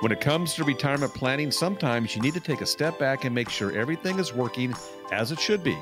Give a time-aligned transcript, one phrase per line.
[0.00, 3.34] When it comes to retirement planning, sometimes you need to take a step back and
[3.34, 4.74] make sure everything is working
[5.10, 5.78] as it should be.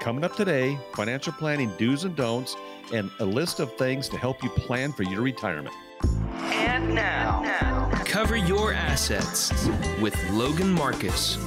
[0.00, 2.56] Coming up today, financial planning do's and don'ts,
[2.92, 5.74] and a list of things to help you plan for your retirement.
[6.42, 9.50] And now, cover your assets
[9.98, 11.38] with Logan Marcus.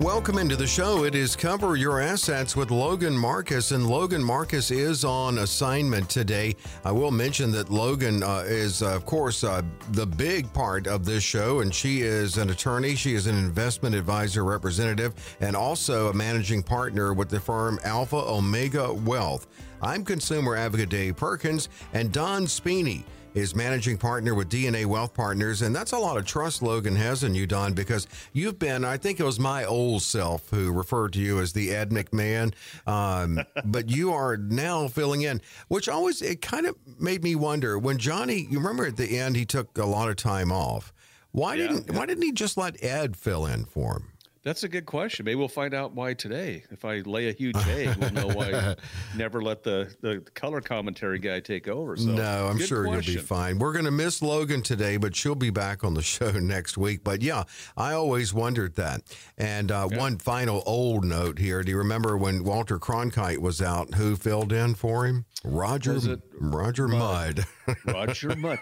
[0.00, 1.04] Welcome into the show.
[1.04, 6.54] It is Cover Your Assets with Logan Marcus, and Logan Marcus is on assignment today.
[6.84, 11.06] I will mention that Logan uh, is, uh, of course, uh, the big part of
[11.06, 12.94] this show, and she is an attorney.
[12.94, 18.16] She is an investment advisor representative and also a managing partner with the firm Alpha
[18.16, 19.46] Omega Wealth.
[19.80, 23.02] I'm consumer advocate Dave Perkins, and Don Spini
[23.36, 25.60] is managing partner with DNA Wealth Partners.
[25.60, 28.96] And that's a lot of trust Logan has in you, Don, because you've been, I
[28.96, 32.54] think it was my old self who referred to you as the Ed McMahon.
[32.86, 37.78] Um, but you are now filling in, which always, it kind of made me wonder
[37.78, 40.94] when Johnny, you remember at the end, he took a lot of time off.
[41.32, 41.98] Why yeah, didn't yeah.
[41.98, 44.12] Why didn't he just let Ed fill in for him?
[44.46, 45.24] That's a good question.
[45.24, 46.62] Maybe we'll find out why today.
[46.70, 48.76] If I lay a huge egg, we'll know why
[49.16, 51.96] never let the, the color commentary guy take over.
[51.96, 53.14] So, no, I'm sure question.
[53.14, 53.58] you'll be fine.
[53.58, 57.02] We're going to miss Logan today, but she'll be back on the show next week.
[57.02, 57.42] But yeah,
[57.76, 59.00] I always wondered that.
[59.36, 61.64] And uh, one final old note here.
[61.64, 65.24] Do you remember when Walter Cronkite was out, who filled in for him?
[65.44, 65.98] Roger
[66.38, 67.44] Roger Mudd.
[67.66, 67.76] Mudd.
[67.84, 68.60] Roger Mudd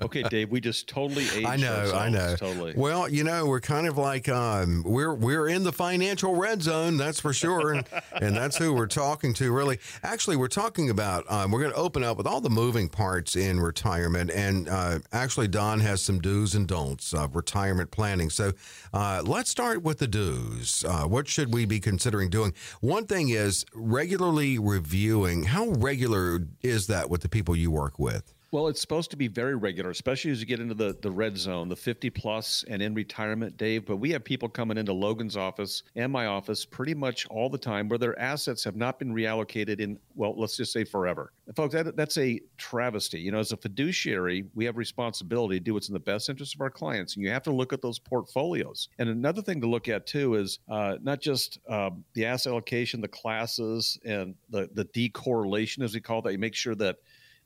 [0.00, 2.36] okay, Dave, we just totally aged I know, I know.
[2.36, 2.74] Totally.
[2.76, 6.96] Well, you know, we're kind of like um, we're we're in the financial red zone,
[6.96, 7.86] that's for sure, and,
[8.20, 9.52] and that's who we're talking to.
[9.52, 11.30] Really, actually, we're talking about.
[11.30, 14.98] Um, we're going to open up with all the moving parts in retirement, and uh,
[15.12, 18.30] actually, Don has some do's and don'ts of retirement planning.
[18.30, 18.52] So,
[18.92, 20.84] uh, let's start with the do's.
[20.86, 22.54] Uh, what should we be considering doing?
[22.80, 25.44] One thing is regularly reviewing.
[25.44, 28.34] How regular is that with the people you work with?
[28.50, 31.36] Well, it's supposed to be very regular, especially as you get into the, the red
[31.36, 33.84] zone, the 50 plus and in retirement, Dave.
[33.84, 37.58] But we have people coming into Logan's office and my office pretty much all the
[37.58, 41.34] time where their assets have not been reallocated in, well, let's just say forever.
[41.46, 43.20] And folks, that, that's a travesty.
[43.20, 46.54] You know, as a fiduciary, we have responsibility to do what's in the best interest
[46.54, 47.16] of our clients.
[47.16, 48.88] And you have to look at those portfolios.
[48.98, 53.02] And another thing to look at too is uh, not just uh, the asset allocation,
[53.02, 56.32] the classes, and the, the decorrelation, as we call that.
[56.32, 56.96] You make sure that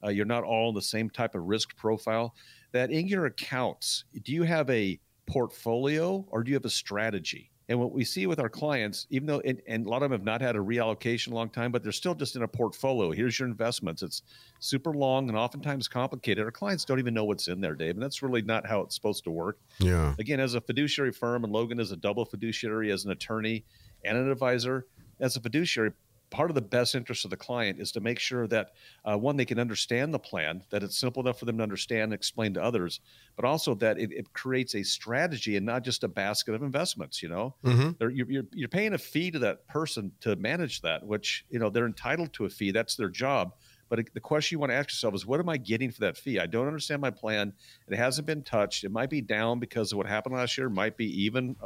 [0.05, 2.35] uh, you're not all in the same type of risk profile.
[2.73, 7.53] That in your accounts, do you have a portfolio or do you have a strategy?
[7.69, 10.13] And what we see with our clients, even though, and, and, a lot of them
[10.13, 13.13] have not had a reallocation a long time, but they're still just in a portfolio.
[13.13, 14.03] Here's your investments.
[14.03, 14.23] It's
[14.59, 16.45] super long and oftentimes complicated.
[16.45, 17.95] Our clients don't even know what's in there, Dave.
[17.95, 19.59] And that's really not how it's supposed to work.
[19.79, 20.15] Yeah.
[20.19, 23.65] Again, as a fiduciary firm, and Logan is a double fiduciary as an attorney
[24.05, 24.87] and an advisor,
[25.21, 25.93] as a fiduciary,
[26.33, 28.73] part of the best interest of the client is to make sure that
[29.05, 32.05] uh, one they can understand the plan that it's simple enough for them to understand
[32.05, 33.01] and explain to others
[33.37, 37.23] but also that it, it creates a strategy and not just a basket of investments
[37.23, 37.91] you know mm-hmm.
[38.01, 41.71] you're, you're, you're paying a fee to that person to manage that which you know
[41.71, 43.53] they're entitled to a fee that's their job
[43.93, 46.17] but the question you want to ask yourself is, what am I getting for that
[46.17, 46.39] fee?
[46.39, 47.53] I don't understand my plan.
[47.87, 48.85] It hasn't been touched.
[48.85, 50.69] It might be down because of what happened last year.
[50.69, 51.57] It might be even.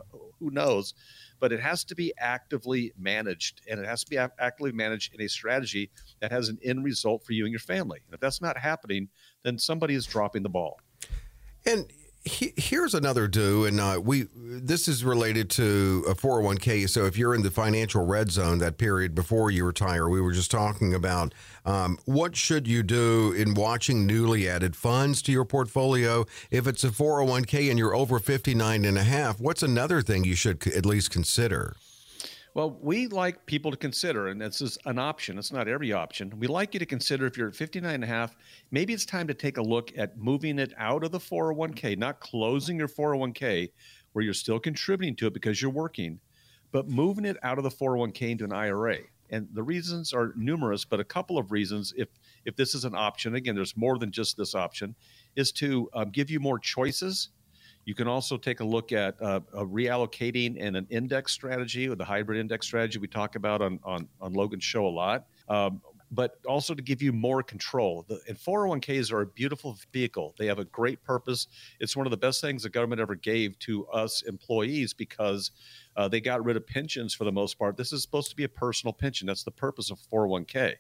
[0.41, 0.95] Who knows?
[1.41, 5.21] but it has to be actively managed and it has to be actively managed in
[5.21, 8.01] a strategy that has an end result for you and your family.
[8.07, 9.09] And if that's not happening,
[9.43, 10.81] then somebody is dropping the ball.
[11.65, 11.91] And
[12.27, 16.89] he, here's another do, and uh, we this is related to a 401k.
[16.89, 20.33] So if you're in the financial red zone, that period before you retire, we were
[20.33, 21.33] just talking about
[21.65, 26.27] um, what should you do in watching newly added funds to your portfolio.
[26.51, 30.35] If it's a 401k and you're over 59 and a half, what's another thing you
[30.35, 31.77] should at least consider?
[32.57, 35.37] Well, we like people to consider, and this is an option.
[35.37, 36.33] It's not every option.
[36.39, 38.35] We like you to consider if you're at 59 and a half,
[38.71, 42.19] maybe it's time to take a look at moving it out of the 401k, not
[42.21, 43.73] closing your 401k
[44.15, 46.19] where you're still contributing to it because you're working,
[46.73, 49.01] but moving it out of the 401k into an IRA.
[49.29, 52.09] And the reasons are numerous, but a couple of reasons, if
[52.47, 54.95] if this is an option, again, there's more than just this option,
[55.35, 57.29] is to um, give you more choices
[57.87, 62.05] you can also take a look at uh, reallocating and an index strategy or the
[62.05, 65.27] hybrid index strategy we talk about on, on, on Logan's show a lot.
[65.49, 65.81] Um,
[66.11, 68.05] but also to give you more control.
[68.09, 70.35] The, and 401ks are a beautiful vehicle.
[70.39, 71.49] They have a great purpose.
[71.81, 75.51] It's one of the best things the government ever gave to us employees because
[75.97, 77.77] uh, they got rid of pensions for the most part.
[77.77, 79.27] This is supposed to be a personal pension.
[79.27, 80.75] That's the purpose of 401k.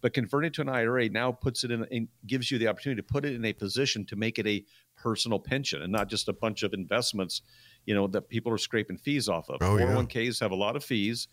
[0.00, 3.06] But converting to an IRA now puts it in and gives you the opportunity to
[3.06, 4.64] put it in a position to make it a
[5.02, 7.42] personal pension and not just a bunch of investments,
[7.86, 9.56] you know, that people are scraping fees off of.
[9.60, 10.30] Oh, 401ks yeah.
[10.30, 11.28] Oh have a lot of fees.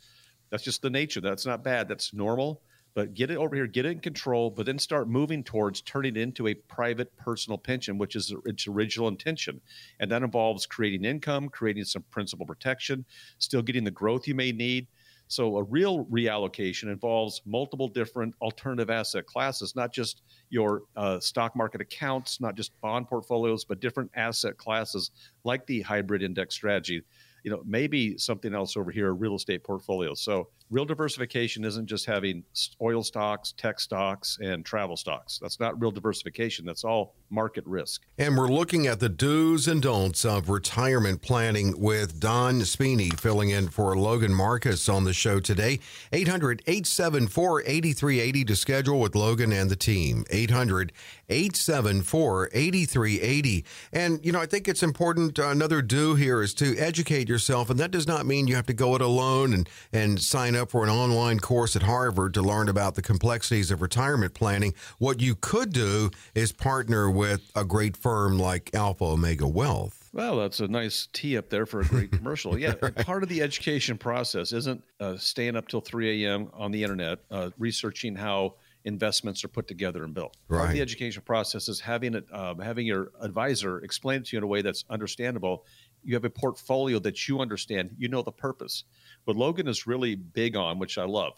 [0.49, 1.21] That's just the nature.
[1.21, 1.87] That's not bad.
[1.87, 2.61] That's normal.
[2.93, 6.15] but get it over here, get it in control, but then start moving towards turning
[6.15, 9.61] it into a private personal pension, which is its original intention.
[9.99, 13.05] And that involves creating income, creating some principal protection,
[13.37, 14.87] still getting the growth you may need.
[15.29, 21.55] So a real reallocation involves multiple different alternative asset classes, not just your uh, stock
[21.55, 25.11] market accounts, not just bond portfolios, but different asset classes
[25.43, 27.03] like the hybrid index strategy
[27.43, 30.13] you know, maybe something else over here, a real estate portfolio.
[30.13, 32.43] So real diversification isn't just having
[32.81, 35.39] oil stocks, tech stocks, and travel stocks.
[35.41, 36.65] That's not real diversification.
[36.65, 38.03] That's all market risk.
[38.17, 43.49] And we're looking at the do's and don'ts of retirement planning with Don Spini filling
[43.49, 45.79] in for Logan Marcus on the show today.
[46.11, 50.25] 800 874 8380 to schedule with Logan and the team.
[50.29, 50.91] 800
[51.29, 53.65] 874 8380.
[53.93, 55.39] And, you know, I think it's important.
[55.39, 57.69] Uh, another do here is to educate yourself.
[57.69, 60.58] And that does not mean you have to go it alone and, and sign up
[60.65, 64.73] for an online course at Harvard to learn about the complexities of retirement planning.
[64.97, 70.09] What you could do is partner with a great firm like Alpha Omega Wealth.
[70.11, 72.57] Well, that's a nice tee up there for a great commercial.
[72.57, 72.73] Yeah,
[73.05, 76.49] part of the education process isn't uh, staying up till 3 a.m.
[76.53, 78.55] on the internet, uh, researching how
[78.85, 80.35] investments are put together and built.
[80.47, 80.59] Right.
[80.59, 84.35] Part of the education process is having it, um, having your advisor explain it to
[84.35, 85.65] you in a way that's understandable.
[86.03, 87.91] You have a portfolio that you understand.
[87.97, 88.85] You know the purpose.
[89.25, 91.33] What Logan is really big on, which I love,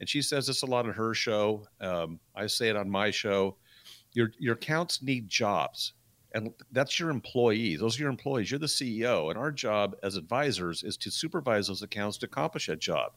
[0.00, 1.66] and she says this a lot on her show.
[1.80, 3.56] Um, I say it on my show.
[4.12, 5.94] Your your accounts need jobs,
[6.34, 7.80] and that's your employees.
[7.80, 8.50] Those are your employees.
[8.50, 12.66] You're the CEO, and our job as advisors is to supervise those accounts to accomplish
[12.66, 13.12] that job.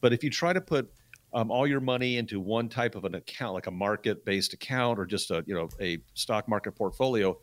[0.00, 0.90] But if you try to put
[1.32, 5.06] um, all your money into one type of an account, like a market-based account or
[5.06, 7.38] just a you know a stock market portfolio,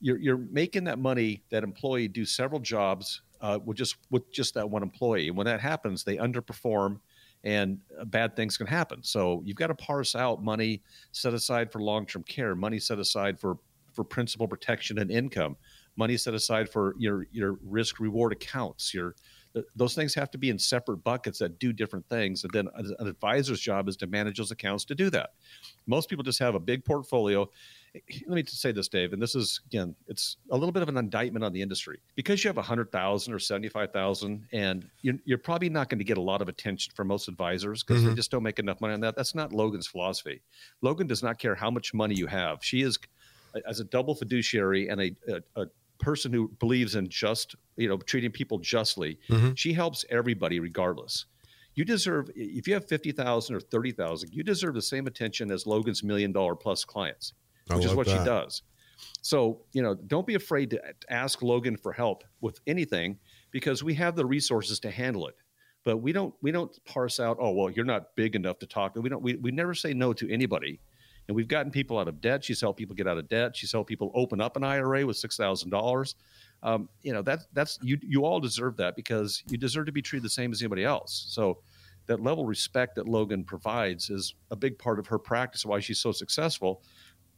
[0.00, 4.54] you're you're making that money that employee do several jobs uh, with just with just
[4.54, 5.28] that one employee.
[5.28, 7.00] And when that happens, they underperform,
[7.44, 9.02] and bad things can happen.
[9.02, 13.38] So you've got to parse out money set aside for long-term care, money set aside
[13.38, 13.58] for
[13.92, 15.56] for principal protection and income,
[15.96, 19.14] money set aside for your your risk reward accounts, your
[19.74, 22.44] those things have to be in separate buckets that do different things.
[22.44, 25.30] And then an advisor's job is to manage those accounts to do that.
[25.86, 27.48] Most people just have a big portfolio.
[27.94, 30.88] Let me just say this, Dave, and this is again, it's a little bit of
[30.88, 34.88] an indictment on the industry because you have a hundred thousand or seventy-five thousand, and
[35.02, 38.02] you're, you're, probably not going to get a lot of attention from most advisors because
[38.02, 38.10] mm-hmm.
[38.10, 39.16] they just don't make enough money on that.
[39.16, 40.42] That's not Logan's philosophy.
[40.82, 42.62] Logan does not care how much money you have.
[42.62, 42.98] She is
[43.66, 45.66] as a double fiduciary and a, a, a
[45.98, 49.52] person who believes in just you know treating people justly mm-hmm.
[49.54, 51.26] she helps everybody regardless
[51.74, 56.02] you deserve if you have 50000 or 30000 you deserve the same attention as logan's
[56.02, 57.34] million dollar plus clients
[57.70, 58.18] which is what that.
[58.18, 58.62] she does
[59.22, 63.18] so you know don't be afraid to ask logan for help with anything
[63.50, 65.36] because we have the resources to handle it
[65.84, 68.94] but we don't we don't parse out oh well you're not big enough to talk
[68.96, 70.80] we don't we, we never say no to anybody
[71.28, 72.42] and we've gotten people out of debt.
[72.42, 73.54] She's helped people get out of debt.
[73.54, 76.14] She's helped people open up an IRA with six thousand um, dollars.
[77.02, 80.24] You know that that's you you all deserve that because you deserve to be treated
[80.24, 81.26] the same as anybody else.
[81.28, 81.58] So
[82.06, 85.66] that level of respect that Logan provides is a big part of her practice.
[85.66, 86.82] Why she's so successful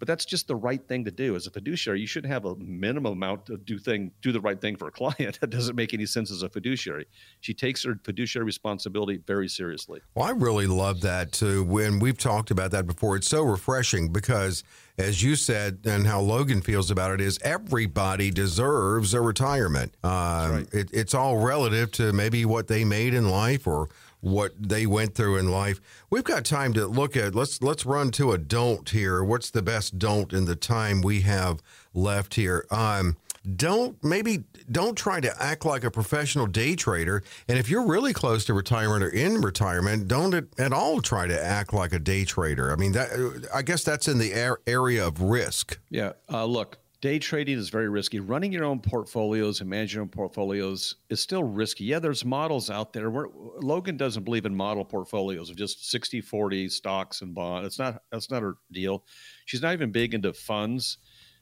[0.00, 1.36] but that's just the right thing to do.
[1.36, 4.60] As a fiduciary you should have a minimum amount to do thing do the right
[4.60, 5.38] thing for a client.
[5.40, 7.06] That doesn't make any sense as a fiduciary.
[7.40, 10.00] She takes her fiduciary responsibility very seriously.
[10.14, 13.14] Well i really love that too when we've talked about that before.
[13.14, 14.64] It's so refreshing because
[14.98, 19.94] as you said and how logan feels about it is everybody deserves a retirement.
[20.02, 20.68] Um, right.
[20.72, 23.88] it, it's all relative to maybe what they made in life or
[24.20, 25.80] what they went through in life.
[26.10, 29.22] We've got time to look at let's let's run to a don't here.
[29.24, 31.62] What's the best don't in the time we have
[31.94, 32.66] left here?
[32.70, 33.16] Um,
[33.56, 38.12] don't maybe don't try to act like a professional day trader and if you're really
[38.12, 42.22] close to retirement or in retirement don't at all try to act like a day
[42.22, 44.34] trader i mean that i guess that's in the
[44.66, 48.20] area of risk yeah uh, look day trading is very risky.
[48.20, 51.84] Running your own portfolios and managing your own portfolios is still risky.
[51.84, 53.10] Yeah, there's models out there.
[53.10, 53.28] Where
[53.60, 57.66] Logan doesn't believe in model portfolios of just 60 40 stocks and bonds.
[57.66, 59.04] It's not that's not her deal.
[59.46, 60.98] She's not even big into funds.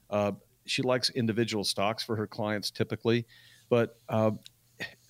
[0.09, 0.31] Uh,
[0.65, 3.25] she likes individual stocks for her clients typically,
[3.69, 4.31] but uh,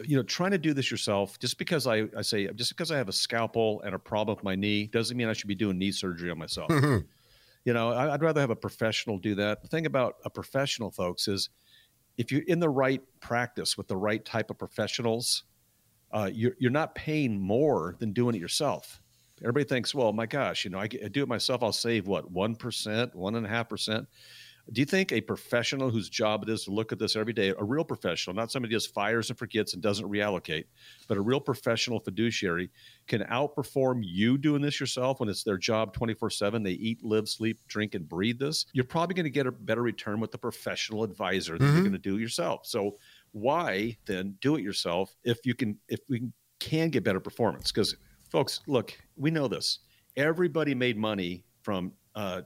[0.03, 2.97] you know, trying to do this yourself, just because I, I say, just because I
[2.97, 5.77] have a scalpel and a problem with my knee doesn't mean I should be doing
[5.77, 6.71] knee surgery on myself.
[7.65, 9.61] You know, I, would rather have a professional do that.
[9.61, 11.49] The thing about a professional, folks, is
[12.17, 15.43] if you're in the right practice with the right type of professionals,
[16.11, 19.01] uh, you're, you're not paying more than doing it yourself.
[19.41, 21.63] Everybody thinks, well, my gosh, you know, I, I do it myself.
[21.63, 24.07] I'll save what, 1%, 1.5%.
[24.71, 27.53] Do you think a professional whose job it is to look at this every day,
[27.57, 30.65] a real professional, not somebody just fires and forgets and doesn't reallocate,
[31.07, 32.69] but a real professional fiduciary
[33.07, 36.61] can outperform you doing this yourself when it's their job 24 7?
[36.61, 38.65] They eat, live, sleep, drink, and breathe this.
[38.73, 41.75] You're probably going to get a better return with the professional advisor than mm-hmm.
[41.75, 42.65] you're going to do yourself.
[42.65, 42.97] So,
[43.31, 46.23] why then do it yourself if you can, if we
[46.59, 47.71] can get better performance?
[47.71, 47.95] Because,
[48.29, 49.79] folks, look, we know this.
[50.15, 52.41] Everybody made money from, uh,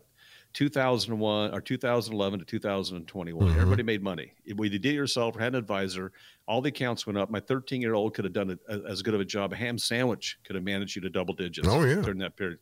[0.53, 3.47] 2001 or 2011 to 2021.
[3.47, 3.59] Mm-hmm.
[3.59, 4.33] Everybody made money.
[4.45, 6.11] You did it yourself or had an advisor,
[6.47, 7.29] all the accounts went up.
[7.29, 9.53] My 13 year old could have done a, a, as good of a job.
[9.53, 12.01] A ham sandwich could have managed you to double digits oh, yeah.
[12.01, 12.59] during that period.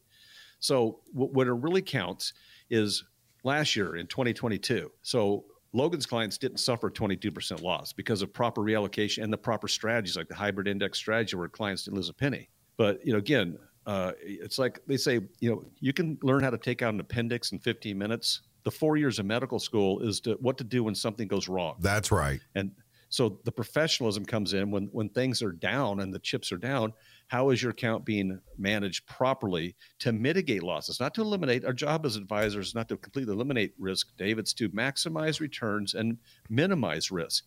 [0.59, 2.33] So w- what it really counts
[2.69, 3.03] is
[3.43, 4.91] last year in 2022.
[5.01, 10.15] So Logan's clients didn't suffer 22% loss because of proper reallocation and the proper strategies
[10.15, 12.49] like the hybrid index strategy where clients didn't lose a penny.
[12.77, 16.49] But you know, again, uh, it's like they say, you know, you can learn how
[16.49, 18.41] to take out an appendix in 15 minutes.
[18.63, 21.75] The four years of medical school is to what to do when something goes wrong.
[21.79, 22.39] That's right.
[22.53, 22.71] And
[23.09, 26.93] so the professionalism comes in when when things are down and the chips are down.
[27.27, 31.65] How is your account being managed properly to mitigate losses, not to eliminate?
[31.65, 34.37] Our job as advisors is not to completely eliminate risk, Dave.
[34.39, 36.17] It's to maximize returns and
[36.49, 37.45] minimize risk.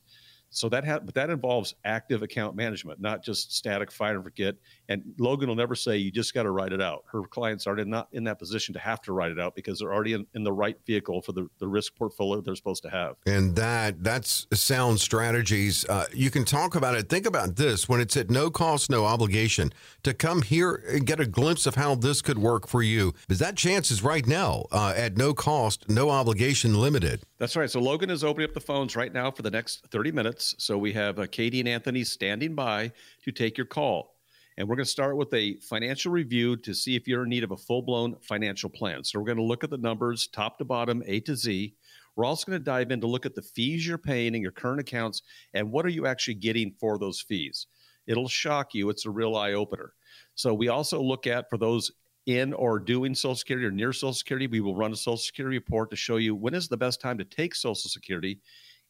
[0.54, 4.54] So that ha- but that involves active account management, not just static fire and forget.
[4.88, 7.04] And Logan will never say you just got to write it out.
[7.10, 9.92] Her clients are not in that position to have to write it out because they're
[9.92, 13.16] already in, in the right vehicle for the, the risk portfolio they're supposed to have.
[13.26, 15.84] And that that's sound strategies.
[15.88, 17.08] Uh, you can talk about it.
[17.08, 19.72] Think about this when it's at no cost, no obligation
[20.04, 23.12] to come here and get a glimpse of how this could work for you.
[23.26, 27.22] Because that chance is right now uh, at no cost, no obligation, limited.
[27.38, 27.70] That's right.
[27.70, 30.43] So Logan is opening up the phones right now for the next 30 minutes.
[30.58, 34.16] So we have uh, Katie and Anthony standing by to take your call.
[34.56, 37.44] And we're going to start with a financial review to see if you're in need
[37.44, 39.02] of a full blown financial plan.
[39.02, 41.74] So we're going to look at the numbers top to bottom, A to Z.
[42.16, 44.52] We're also going to dive in to look at the fees you're paying in your
[44.52, 45.22] current accounts
[45.54, 47.66] and what are you actually getting for those fees.
[48.06, 48.90] It'll shock you.
[48.90, 49.94] It's a real eye opener.
[50.34, 51.90] So we also look at for those
[52.26, 55.58] in or doing Social Security or near Social Security, we will run a Social Security
[55.58, 58.40] report to show you when is the best time to take Social Security.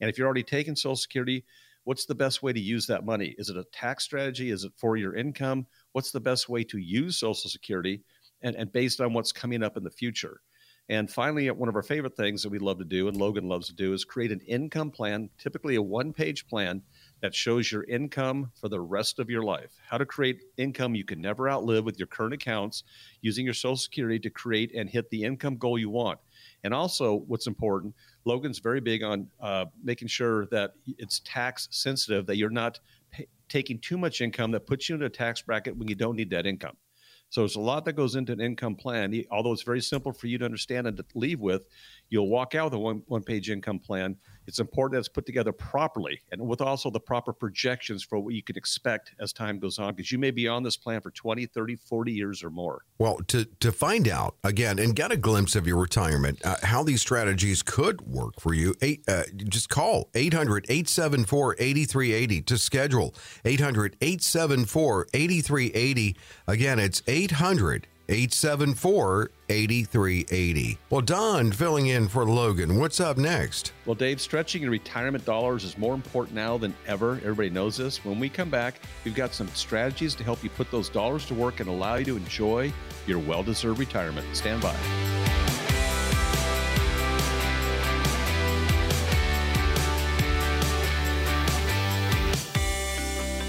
[0.00, 1.44] And if you're already taking Social Security,
[1.84, 3.34] what's the best way to use that money?
[3.38, 4.50] Is it a tax strategy?
[4.50, 5.66] Is it for your income?
[5.92, 8.02] What's the best way to use Social Security?
[8.42, 10.40] And, and based on what's coming up in the future.
[10.90, 13.68] And finally, one of our favorite things that we love to do, and Logan loves
[13.68, 16.82] to do, is create an income plan, typically a one page plan
[17.22, 19.72] that shows your income for the rest of your life.
[19.88, 22.84] How to create income you can never outlive with your current accounts
[23.22, 26.18] using your Social Security to create and hit the income goal you want.
[26.64, 27.94] And also, what's important,
[28.24, 32.80] Logan's very big on uh, making sure that it's tax sensitive, that you're not
[33.10, 36.16] pay- taking too much income that puts you in a tax bracket when you don't
[36.16, 36.76] need that income.
[37.28, 39.12] So there's a lot that goes into an income plan.
[39.30, 41.66] Although it's very simple for you to understand and to leave with,
[42.08, 44.16] you'll walk out with a one, one page income plan.
[44.46, 48.34] It's important that it's put together properly and with also the proper projections for what
[48.34, 51.10] you can expect as time goes on, because you may be on this plan for
[51.10, 52.84] 20, 30, 40 years or more.
[52.98, 56.82] Well, to, to find out again and get a glimpse of your retirement, uh, how
[56.82, 63.14] these strategies could work for you, eight, uh, just call 800 874 8380 to schedule
[63.44, 66.16] 800 874 8380.
[66.46, 70.78] Again, it's 800 874 8380.
[70.90, 72.78] Well, Don filling in for Logan.
[72.78, 73.72] What's up next?
[73.86, 77.14] Well, Dave, stretching your retirement dollars is more important now than ever.
[77.16, 78.04] Everybody knows this.
[78.04, 81.34] When we come back, we've got some strategies to help you put those dollars to
[81.34, 82.72] work and allow you to enjoy
[83.06, 84.26] your well deserved retirement.
[84.34, 85.43] Stand by.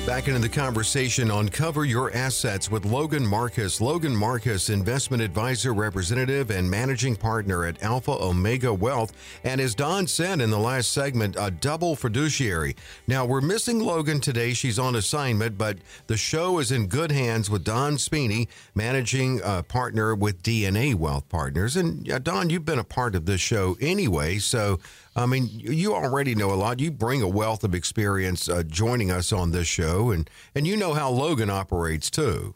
[0.05, 3.81] Back into the conversation on Cover Your Assets with Logan Marcus.
[3.81, 9.13] Logan Marcus, investment advisor, representative, and managing partner at Alpha Omega Wealth.
[9.43, 12.75] And as Don said in the last segment, a double fiduciary.
[13.07, 14.53] Now, we're missing Logan today.
[14.53, 19.63] She's on assignment, but the show is in good hands with Don Spini, managing uh,
[19.63, 21.75] partner with DNA Wealth Partners.
[21.75, 24.37] And uh, Don, you've been a part of this show anyway.
[24.37, 24.79] So,
[25.15, 26.81] I mean, you already know a lot.
[26.81, 30.75] You bring a wealth of experience uh, joining us on this show, and and you
[30.75, 32.53] know how Logan operates too.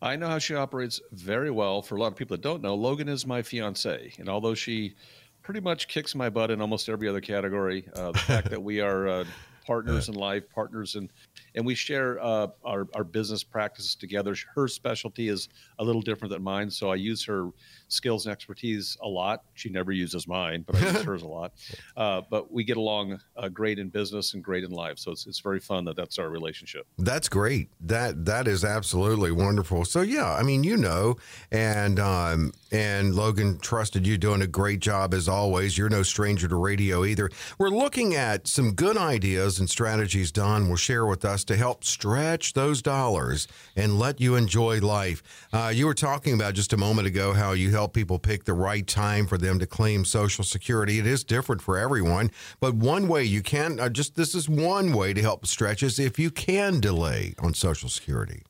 [0.00, 1.82] I know how she operates very well.
[1.82, 4.94] For a lot of people that don't know, Logan is my fiance, and although she
[5.42, 8.80] pretty much kicks my butt in almost every other category, uh, the fact that we
[8.80, 9.24] are uh,
[9.66, 11.10] partners in life, partners in,
[11.54, 14.34] and we share uh, our our business practices together.
[14.54, 17.50] Her specialty is a little different than mine, so I use her
[17.88, 19.44] skills and expertise a lot.
[19.54, 21.52] She never uses mine, but I use hers a lot.
[21.96, 25.26] Uh, but we get along uh, great in business and great in life, so it's
[25.26, 26.86] it's very fun that that's our relationship.
[26.98, 27.68] That's great.
[27.80, 29.84] That that is absolutely wonderful.
[29.84, 31.16] So yeah, I mean, you know,
[31.50, 35.78] and um, and Logan trusted you doing a great job as always.
[35.78, 37.30] You're no stranger to radio either.
[37.58, 41.84] We're looking at some good ideas and strategies Don will share with us to help
[41.84, 45.22] stretch those dollars and let you enjoy life.
[45.52, 48.52] Uh, you were talking about just a moment ago how you help people pick the
[48.52, 50.98] right time for them to claim Social Security.
[50.98, 54.92] It is different for everyone, but one way you can uh, just this is one
[54.92, 58.42] way to help stretch is if you can delay on Social Security.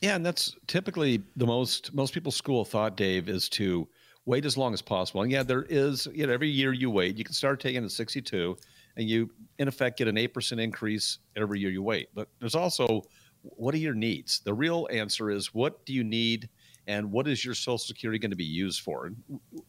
[0.00, 3.86] Yeah, and that's typically the most most people's school thought, Dave, is to
[4.26, 5.22] wait as long as possible.
[5.22, 7.90] And yeah, there is, you know, every year you wait, you can start taking at
[7.90, 8.56] 62
[9.00, 12.08] and you in effect get an 8% increase every year you wait.
[12.14, 13.02] But there's also
[13.42, 14.40] what are your needs?
[14.40, 16.50] The real answer is what do you need
[16.86, 19.10] and what is your social security going to be used for?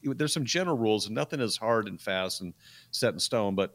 [0.03, 2.53] There's some general rules and nothing is hard and fast and
[2.91, 3.73] set in stone, but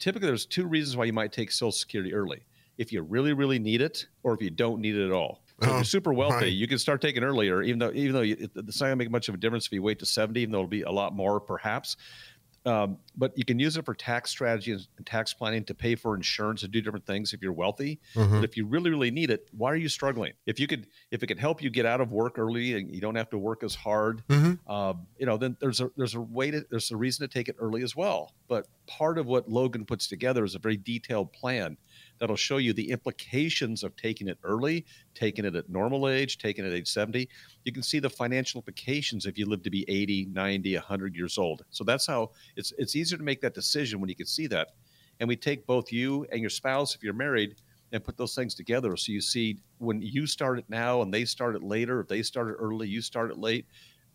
[0.00, 2.44] typically there's two reasons why you might take social security early.
[2.76, 5.42] If you really really need it or if you don't need it at all.
[5.60, 6.52] So if you're oh, super wealthy, right.
[6.52, 9.10] you can start taking earlier, even though even though you, it's not going to make
[9.10, 11.14] much of a difference if you wait to 70, even though it'll be a lot
[11.14, 11.96] more perhaps.
[12.66, 16.16] Um, but you can use it for tax strategy and tax planning to pay for
[16.16, 18.00] insurance and do different things if you're wealthy.
[18.14, 18.40] Mm-hmm.
[18.40, 20.32] But if you really, really need it, why are you struggling?
[20.46, 23.00] If you could, if it could help you get out of work early and you
[23.00, 24.70] don't have to work as hard, mm-hmm.
[24.70, 27.48] um, you know, then there's a there's a way to there's a reason to take
[27.48, 28.32] it early as well.
[28.48, 31.76] But part of what Logan puts together is a very detailed plan
[32.18, 36.64] that'll show you the implications of taking it early, taking it at normal age, taking
[36.64, 37.28] it at age 70.
[37.64, 41.38] You can see the financial implications if you live to be 80, 90, 100 years
[41.38, 41.64] old.
[41.70, 44.72] So that's how it's it's easier to make that decision when you can see that.
[45.20, 47.56] And we take both you and your spouse if you're married
[47.92, 51.24] and put those things together so you see when you start it now and they
[51.24, 53.66] start it later, if they start it early, you start it late.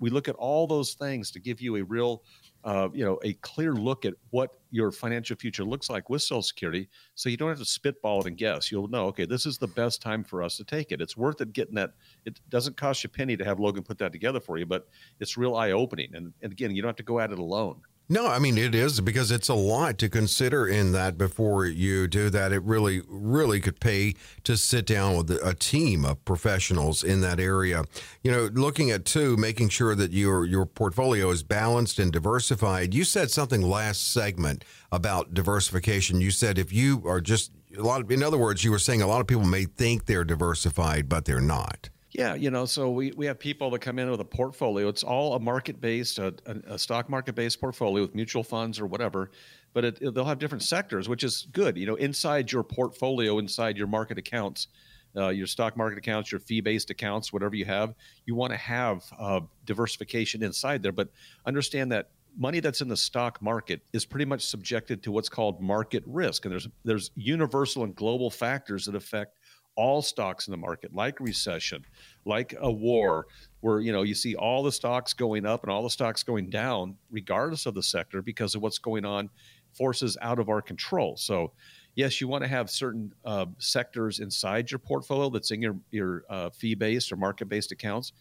[0.01, 2.23] We look at all those things to give you a real
[2.63, 6.43] uh, you know, a clear look at what your financial future looks like with Social
[6.43, 8.71] Security, so you don't have to spitball it and guess.
[8.71, 11.01] You'll know, okay, this is the best time for us to take it.
[11.01, 11.93] It's worth it getting that.
[12.25, 14.87] It doesn't cost you a penny to have Logan put that together for you, but
[15.19, 16.11] it's real eye opening.
[16.13, 17.81] And, and again, you don't have to go at it alone.
[18.11, 22.09] No, I mean it is because it's a lot to consider in that before you
[22.09, 22.51] do that.
[22.51, 27.39] It really, really could pay to sit down with a team of professionals in that
[27.39, 27.85] area.
[28.21, 32.93] You know, looking at two, making sure that your your portfolio is balanced and diversified.
[32.93, 36.19] You said something last segment about diversification.
[36.19, 39.01] You said if you are just a lot of, in other words, you were saying
[39.01, 41.89] a lot of people may think they're diversified, but they're not.
[42.13, 44.89] Yeah, you know, so we, we have people that come in with a portfolio.
[44.89, 46.33] It's all a market based, a,
[46.67, 49.31] a, stock market based portfolio with mutual funds or whatever,
[49.73, 51.77] but it, it, they'll have different sectors, which is good.
[51.77, 54.67] You know, inside your portfolio, inside your market accounts,
[55.15, 57.95] uh, your stock market accounts, your fee based accounts, whatever you have,
[58.25, 60.91] you want to have uh, diversification inside there.
[60.91, 61.09] But
[61.45, 65.61] understand that money that's in the stock market is pretty much subjected to what's called
[65.61, 69.37] market risk, and there's there's universal and global factors that affect
[69.75, 71.85] all stocks in the market, like recession,
[72.25, 73.27] like a war,
[73.61, 76.49] where you know you see all the stocks going up and all the stocks going
[76.49, 79.29] down, regardless of the sector, because of what's going on,
[79.73, 81.15] forces out of our control.
[81.17, 81.51] So,
[81.95, 86.23] yes, you want to have certain uh, sectors inside your portfolio that's in your your
[86.29, 88.13] uh, fee based or market based accounts,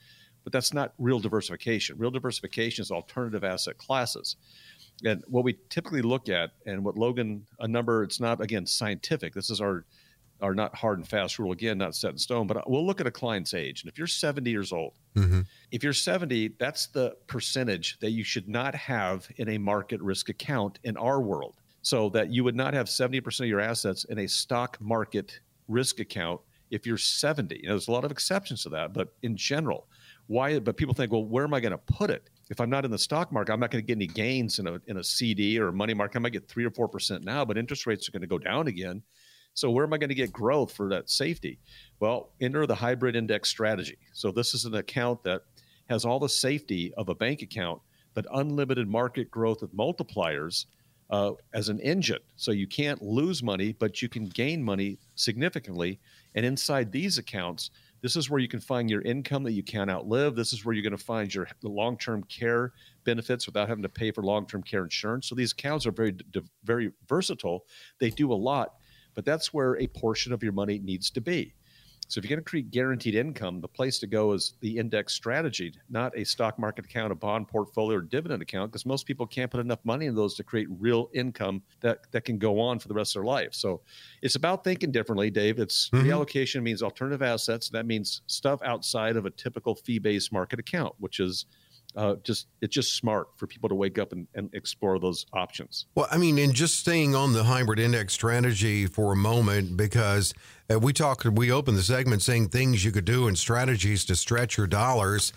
[0.44, 1.98] but that's not real diversification.
[1.98, 4.36] Real diversification is alternative asset classes.
[5.04, 9.32] And what we typically look at, and what Logan, a number, it's not again scientific.
[9.32, 9.84] This is our
[10.42, 13.06] are not hard and fast rule again, not set in stone, but we'll look at
[13.06, 13.82] a client's age.
[13.82, 15.40] And if you're 70 years old, mm-hmm.
[15.70, 20.28] if you're 70, that's the percentage that you should not have in a market risk
[20.28, 21.54] account in our world.
[21.82, 25.98] So that you would not have 70% of your assets in a stock market risk
[25.98, 27.56] account if you're 70.
[27.56, 29.86] You know, there's a lot of exceptions to that, but in general,
[30.26, 30.58] why?
[30.58, 32.30] But people think, well, where am I going to put it?
[32.50, 34.66] If I'm not in the stock market, I'm not going to get any gains in
[34.66, 36.18] a in a CD or a money market.
[36.18, 38.38] I might get three or four percent now, but interest rates are going to go
[38.38, 39.02] down again.
[39.54, 41.58] So where am I going to get growth for that safety?
[41.98, 43.98] Well, enter the hybrid index strategy.
[44.12, 45.42] So this is an account that
[45.88, 47.80] has all the safety of a bank account,
[48.14, 50.66] but unlimited market growth with multipliers
[51.10, 52.20] uh, as an engine.
[52.36, 55.98] So you can't lose money, but you can gain money significantly.
[56.36, 57.70] And inside these accounts,
[58.02, 60.36] this is where you can find your income that you can't outlive.
[60.36, 62.72] This is where you're going to find your long-term care
[63.04, 65.28] benefits without having to pay for long-term care insurance.
[65.28, 66.14] So these accounts are very,
[66.64, 67.64] very versatile.
[67.98, 68.76] They do a lot,
[69.14, 71.54] but that's where a portion of your money needs to be.
[72.10, 75.14] So if you're going to create guaranteed income, the place to go is the index
[75.14, 79.28] strategy, not a stock market account, a bond portfolio, or dividend account, because most people
[79.28, 82.80] can't put enough money in those to create real income that, that can go on
[82.80, 83.54] for the rest of their life.
[83.54, 83.80] So
[84.22, 85.60] it's about thinking differently, Dave.
[85.60, 86.04] It's mm-hmm.
[86.04, 87.68] reallocation means alternative assets.
[87.68, 91.46] That means stuff outside of a typical fee-based market account, which is
[91.96, 95.86] uh, just it's just smart for people to wake up and, and explore those options.
[95.94, 100.32] Well, I mean, and just staying on the hybrid index strategy for a moment, because
[100.72, 104.16] uh, we talked, we opened the segment saying things you could do and strategies to
[104.16, 105.32] stretch your dollars.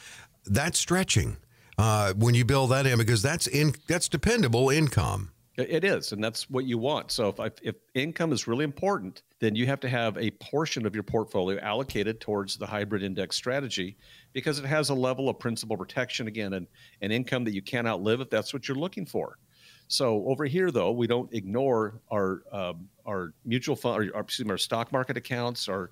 [0.46, 1.38] That's stretching
[1.78, 5.32] uh, when you build that in, because that's in that's dependable income.
[5.56, 7.12] It is, and that's what you want.
[7.12, 10.96] So if if income is really important, then you have to have a portion of
[10.96, 13.96] your portfolio allocated towards the hybrid index strategy
[14.32, 16.66] because it has a level of principal protection again and
[17.02, 19.38] an income that you can't outlive if that's what you're looking for.
[19.88, 24.52] So over here, though, we don't ignore our um, our mutual fund, or, excuse me,
[24.52, 25.92] our stock market accounts, or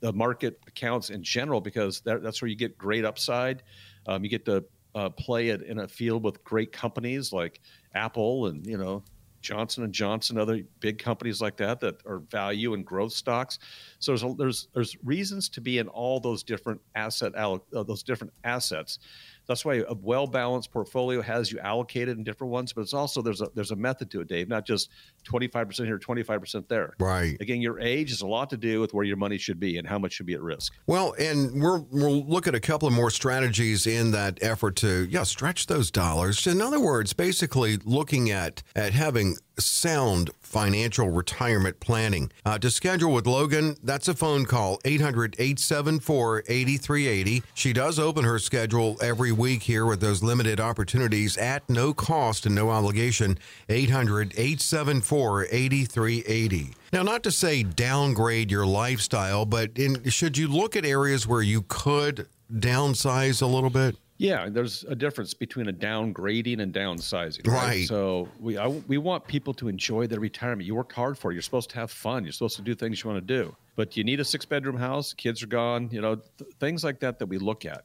[0.00, 3.62] the market accounts in general, because that, that's where you get great upside.
[4.06, 7.60] Um, you get to uh, play it in a field with great companies like
[7.94, 9.02] Apple and you know
[9.42, 13.58] Johnson and Johnson, other big companies like that that are value and growth stocks.
[13.98, 18.02] So there's a, there's there's reasons to be in all those different asset uh, those
[18.02, 18.98] different assets.
[19.46, 23.22] That's why a well balanced portfolio has you allocated in different ones, but it's also
[23.22, 24.48] there's a there's a method to it, Dave.
[24.48, 24.90] Not just
[25.24, 26.94] 25% here, 25% there.
[26.98, 27.36] Right.
[27.40, 29.86] Again, your age has a lot to do with where your money should be and
[29.86, 30.72] how much should be at risk.
[30.86, 35.06] Well, and we're we'll look at a couple of more strategies in that effort to
[35.10, 36.46] yeah stretch those dollars.
[36.46, 42.30] In other words, basically looking at at having sound financial retirement planning.
[42.44, 47.42] Uh, to schedule with Logan, that's a phone call 800 874 8380.
[47.54, 52.46] She does open her schedule every week here with those limited opportunities at no cost
[52.46, 53.38] and no obligation.
[53.68, 56.74] 800 874 8380.
[56.92, 61.40] Now, not to say downgrade your lifestyle, but in, should you look at areas where
[61.42, 63.96] you could downsize a little bit?
[64.22, 67.44] Yeah, there's a difference between a downgrading and downsizing.
[67.44, 67.56] Right.
[67.56, 67.88] right.
[67.88, 70.64] So we I, we want people to enjoy their retirement.
[70.64, 71.34] You worked hard for it.
[71.34, 72.22] You're supposed to have fun.
[72.22, 73.56] You're supposed to do things you want to do.
[73.74, 75.12] But you need a six bedroom house.
[75.12, 75.88] Kids are gone.
[75.90, 77.84] You know th- things like that that we look at.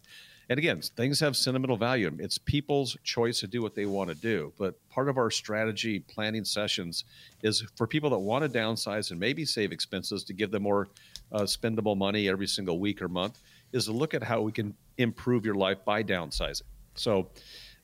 [0.50, 2.16] And again, things have sentimental value.
[2.20, 4.54] It's people's choice to do what they want to do.
[4.60, 7.04] But part of our strategy planning sessions
[7.42, 10.88] is for people that want to downsize and maybe save expenses to give them more
[11.32, 14.74] uh, spendable money every single week or month is to look at how we can
[14.98, 16.64] improve your life by downsizing.
[16.96, 17.30] So,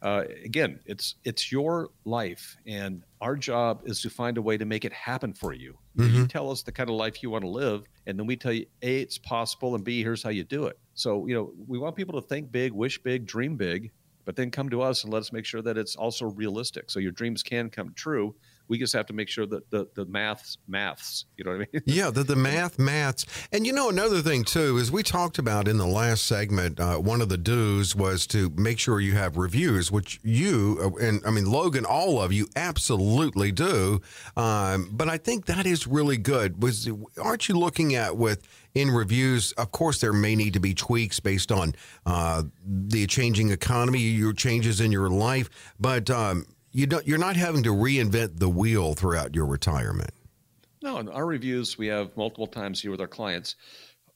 [0.02, 4.66] uh, again, it's it's your life, and our job is to find a way to
[4.66, 5.78] make it happen for you.
[5.98, 6.16] Mm-hmm.
[6.16, 8.52] You tell us the kind of life you want to live, and then we tell
[8.52, 10.78] you a it's possible, and b here's how you do it.
[10.94, 13.92] So, you know, we want people to think big, wish big, dream big,
[14.26, 17.00] but then come to us and let us make sure that it's also realistic, so
[17.00, 18.36] your dreams can come true
[18.68, 21.26] we just have to make sure that the, the maths maths.
[21.38, 21.82] You know what I mean?
[21.86, 23.26] yeah, the, the math maths.
[23.52, 26.80] And you know another thing too is we talked about in the last segment.
[26.80, 31.06] Uh, one of the do's was to make sure you have reviews, which you uh,
[31.06, 34.02] and I mean Logan, all of you absolutely do.
[34.36, 36.62] Um, but I think that is really good.
[36.62, 36.90] Was
[37.22, 39.52] aren't you looking at with in reviews.
[39.54, 44.34] Of course, there may need to be tweaks based on uh, the changing economy, your
[44.34, 45.50] changes in your life,
[45.80, 50.10] but um, you don't you're not having to reinvent the wheel throughout your retirement.
[50.82, 53.56] No, in our reviews we have multiple times here with our clients.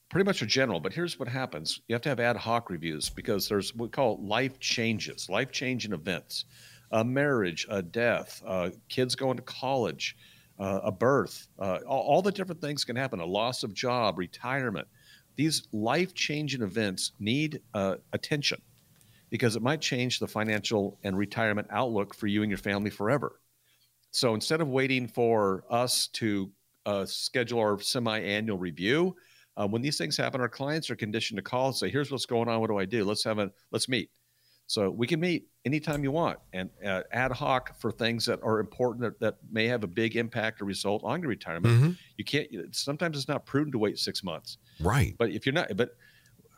[0.09, 1.81] Pretty much are general, but here's what happens.
[1.87, 5.51] You have to have ad hoc reviews because there's what we call life changes, life
[5.51, 6.45] changing events,
[6.91, 10.15] a marriage, a death, uh, kids going to college,
[10.59, 14.17] uh, a birth, uh, all, all the different things can happen, a loss of job,
[14.17, 14.87] retirement.
[15.35, 18.61] These life changing events need uh, attention
[19.29, 23.39] because it might change the financial and retirement outlook for you and your family forever.
[24.11, 26.51] So instead of waiting for us to
[26.85, 29.15] uh, schedule our semi-annual review,
[29.57, 32.25] uh, when these things happen, our clients are conditioned to call and say, "Here's what's
[32.25, 32.61] going on.
[32.61, 33.03] What do I do?
[33.03, 34.09] Let's have a let's meet."
[34.67, 38.59] So we can meet anytime you want and uh, ad hoc for things that are
[38.59, 41.73] important that, that, may have a big impact or result on your retirement.
[41.73, 41.91] Mm-hmm.
[42.17, 42.75] You can't.
[42.75, 44.57] Sometimes it's not prudent to wait six months.
[44.81, 45.15] Right.
[45.17, 45.91] But if you're not, but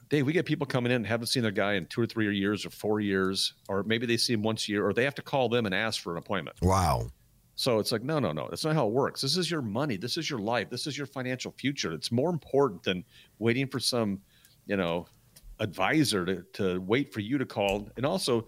[0.10, 2.36] Dave, we get people coming in and haven't seen their guy in two or three
[2.36, 5.16] years or four years, or maybe they see him once a year, or they have
[5.16, 6.58] to call them and ask for an appointment.
[6.62, 7.12] Wow.
[7.56, 8.48] So it's like, no, no, no.
[8.50, 9.22] That's not how it works.
[9.22, 9.98] This is your money.
[9.98, 10.70] This is your life.
[10.70, 11.92] This is your financial future.
[11.92, 13.04] It's more important than
[13.38, 14.22] waiting for some,
[14.66, 15.06] you know,
[15.60, 17.90] advisor to, to wait for you to call.
[17.98, 18.48] And also,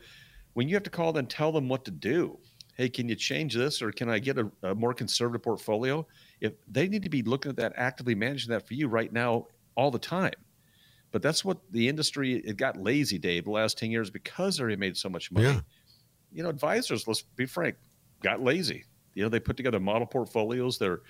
[0.53, 2.39] when you have to call, then tell them what to do.
[2.75, 6.07] Hey, can you change this, or can I get a, a more conservative portfolio?
[6.39, 9.47] If they need to be looking at that, actively managing that for you right now,
[9.75, 10.33] all the time.
[11.11, 14.75] But that's what the industry it got lazy, Dave, the last 10 years because they
[14.75, 15.47] made so much money.
[15.47, 15.59] Yeah.
[16.31, 17.75] You know, advisors, let's be frank,
[18.23, 18.85] got lazy.
[19.13, 21.01] You know, they put together model portfolios, their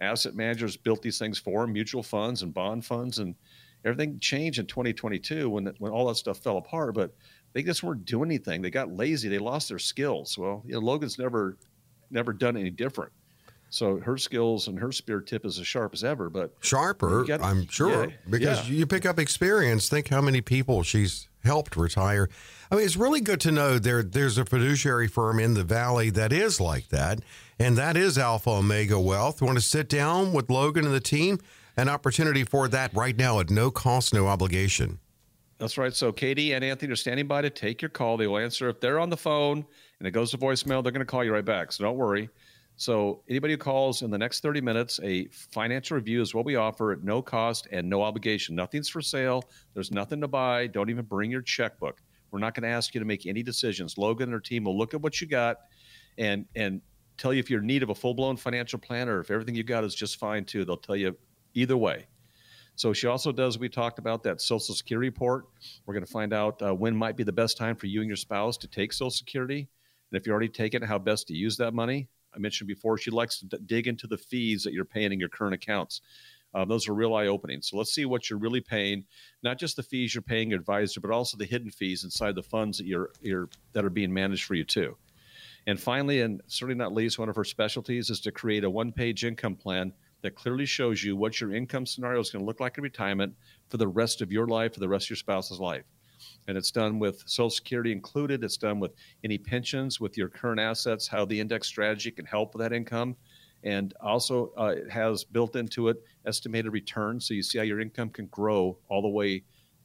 [0.00, 3.36] asset managers built these things for them, mutual funds and bond funds, and
[3.84, 6.94] everything changed in 2022 when when all that stuff fell apart.
[6.94, 7.14] But
[7.52, 8.62] they just weren't doing anything.
[8.62, 9.28] They got lazy.
[9.28, 10.36] They lost their skills.
[10.36, 11.56] Well, you know, Logan's never
[12.10, 13.12] never done any different.
[13.74, 17.42] So her skills and her spear tip is as sharp as ever, but sharper, got,
[17.42, 18.76] I'm sure, yeah, because yeah.
[18.76, 19.88] you pick up experience.
[19.88, 22.28] Think how many people she's helped retire.
[22.70, 26.10] I mean, it's really good to know there there's a fiduciary firm in the valley
[26.10, 27.18] that is like that,
[27.58, 29.42] and that is Alpha Omega Wealth.
[29.42, 31.40] Want to sit down with Logan and the team?
[31.76, 35.00] An opportunity for that right now at no cost, no obligation.
[35.58, 35.92] That's right.
[35.92, 38.18] So Katie and Anthony are standing by to take your call.
[38.18, 39.66] They will answer if they're on the phone
[39.98, 40.84] and it goes to voicemail.
[40.84, 41.72] They're going to call you right back.
[41.72, 42.28] So don't worry.
[42.76, 46.56] So anybody who calls in the next 30 minutes, a financial review is what we
[46.56, 48.56] offer at no cost and no obligation.
[48.56, 49.44] Nothing's for sale.
[49.74, 50.66] There's nothing to buy.
[50.66, 52.02] Don't even bring your checkbook.
[52.30, 53.96] We're not going to ask you to make any decisions.
[53.96, 55.58] Logan and her team will look at what you got
[56.18, 56.80] and and
[57.16, 59.62] tell you if you're in need of a full-blown financial plan or if everything you
[59.62, 60.64] got is just fine too.
[60.64, 61.16] They'll tell you
[61.54, 62.06] either way.
[62.74, 63.56] So she also does.
[63.56, 65.44] We talked about that Social Security report.
[65.86, 68.08] We're going to find out uh, when might be the best time for you and
[68.08, 69.68] your spouse to take Social Security,
[70.10, 72.08] and if you already taken, how best to use that money.
[72.34, 75.20] I mentioned before, she likes to d- dig into the fees that you're paying in
[75.20, 76.00] your current accounts.
[76.54, 77.62] Uh, those are real eye opening.
[77.62, 79.04] So let's see what you're really paying,
[79.42, 82.42] not just the fees you're paying your advisor, but also the hidden fees inside the
[82.42, 84.96] funds that you're, you're that are being managed for you too.
[85.66, 89.24] And finally, and certainly not least, one of her specialties is to create a one-page
[89.24, 89.92] income plan
[90.22, 93.34] that clearly shows you what your income scenario is going to look like in retirement
[93.68, 95.84] for the rest of your life, for the rest of your spouse's life
[96.48, 98.44] and it's done with Social Security included.
[98.44, 102.54] It's done with any pensions, with your current assets, how the index strategy can help
[102.54, 103.16] with that income.
[103.62, 107.26] And also, uh, it has built into it estimated returns.
[107.26, 109.42] So you see how your income can grow all the way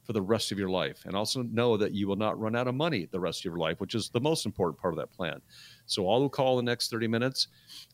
[0.09, 1.03] for the rest of your life.
[1.05, 3.57] And also know that you will not run out of money the rest of your
[3.57, 5.39] life, which is the most important part of that plan.
[5.85, 7.47] So all who call the next 30 minutes,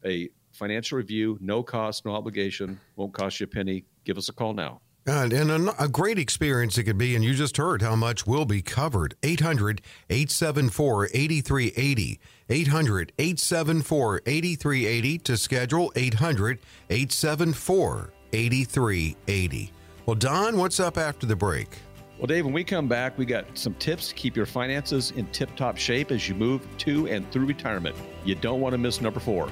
[0.06, 3.84] a financial review, no cost, no obligation, won't cost you a penny.
[4.06, 4.80] Give us a call now.
[5.08, 7.16] And, and a, a, great experience it could be.
[7.16, 9.16] And you just heard how much will be covered.
[9.22, 12.20] 800 874 8380.
[12.50, 19.72] 800 874 8380 to schedule 800 874 8380.
[20.06, 21.78] Well, Don, what's up after the break?
[22.18, 25.28] Well, Dave, when we come back, we got some tips to keep your finances in
[25.28, 27.96] tip top shape as you move to and through retirement.
[28.24, 29.50] You don't want to miss number four.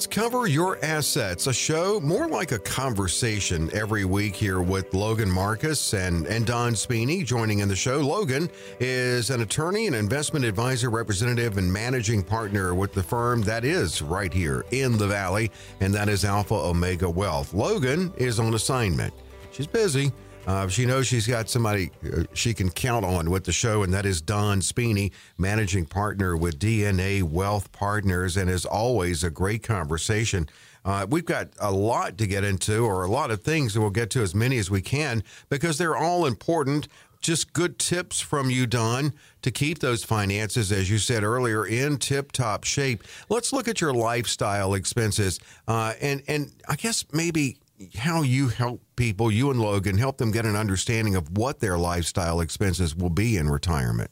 [0.00, 5.30] It's Cover Your Assets, a show more like a conversation every week here with Logan
[5.30, 8.00] Marcus and, and Don Spini joining in the show.
[8.00, 8.48] Logan
[8.80, 14.00] is an attorney and investment advisor representative and managing partner with the firm that is
[14.00, 17.52] right here in the Valley, and that is Alpha Omega Wealth.
[17.52, 19.12] Logan is on assignment.
[19.52, 20.12] She's busy
[20.46, 23.92] uh, she knows she's got somebody uh, she can count on with the show, and
[23.92, 28.36] that is Don Spini, managing partner with DNA Wealth Partners.
[28.36, 30.48] And as always, a great conversation.
[30.84, 33.90] Uh, we've got a lot to get into, or a lot of things, and we'll
[33.90, 36.88] get to as many as we can because they're all important.
[37.20, 41.98] Just good tips from you, Don, to keep those finances, as you said earlier, in
[41.98, 43.04] tip-top shape.
[43.28, 47.58] Let's look at your lifestyle expenses, uh, and and I guess maybe
[47.96, 51.78] how you help people, you and Logan, help them get an understanding of what their
[51.78, 54.10] lifestyle expenses will be in retirement.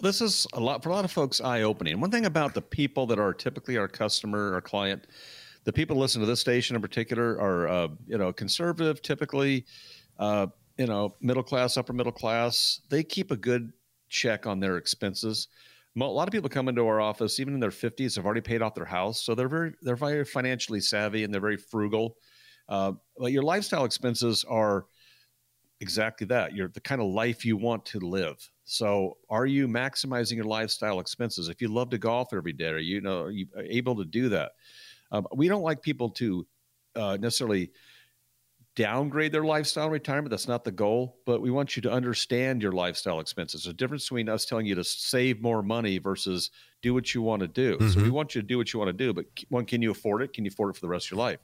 [0.00, 2.00] This is a lot for a lot of folks eye opening.
[2.00, 5.06] One thing about the people that are typically our customer, our client,
[5.64, 9.64] the people listen to this station in particular are uh, you know conservative, typically,
[10.18, 12.80] uh, you know middle class, upper middle class.
[12.90, 13.72] They keep a good
[14.08, 15.48] check on their expenses.
[15.96, 18.62] A lot of people come into our office, even in their 50s, have already paid
[18.62, 22.16] off their house, so they're very they're very financially savvy and they're very frugal.
[22.68, 24.86] Uh, but your lifestyle expenses are
[25.80, 26.54] exactly that.
[26.54, 28.36] You're the kind of life you want to live.
[28.64, 31.48] So, are you maximizing your lifestyle expenses?
[31.48, 34.04] If you love to golf every day, are you, you know are you able to
[34.04, 34.52] do that?
[35.12, 36.46] Um, we don't like people to
[36.96, 37.70] uh, necessarily
[38.76, 40.30] downgrade their lifestyle retirement.
[40.30, 43.64] That's not the goal, but we want you to understand your lifestyle expenses.
[43.64, 46.50] There's a difference between us telling you to save more money versus
[46.82, 47.76] do what you want to do.
[47.76, 47.88] Mm-hmm.
[47.88, 48.14] So we mm-hmm.
[48.14, 50.32] want you to do what you want to do, but one, can you afford it?
[50.32, 51.38] Can you afford it for the rest of your life?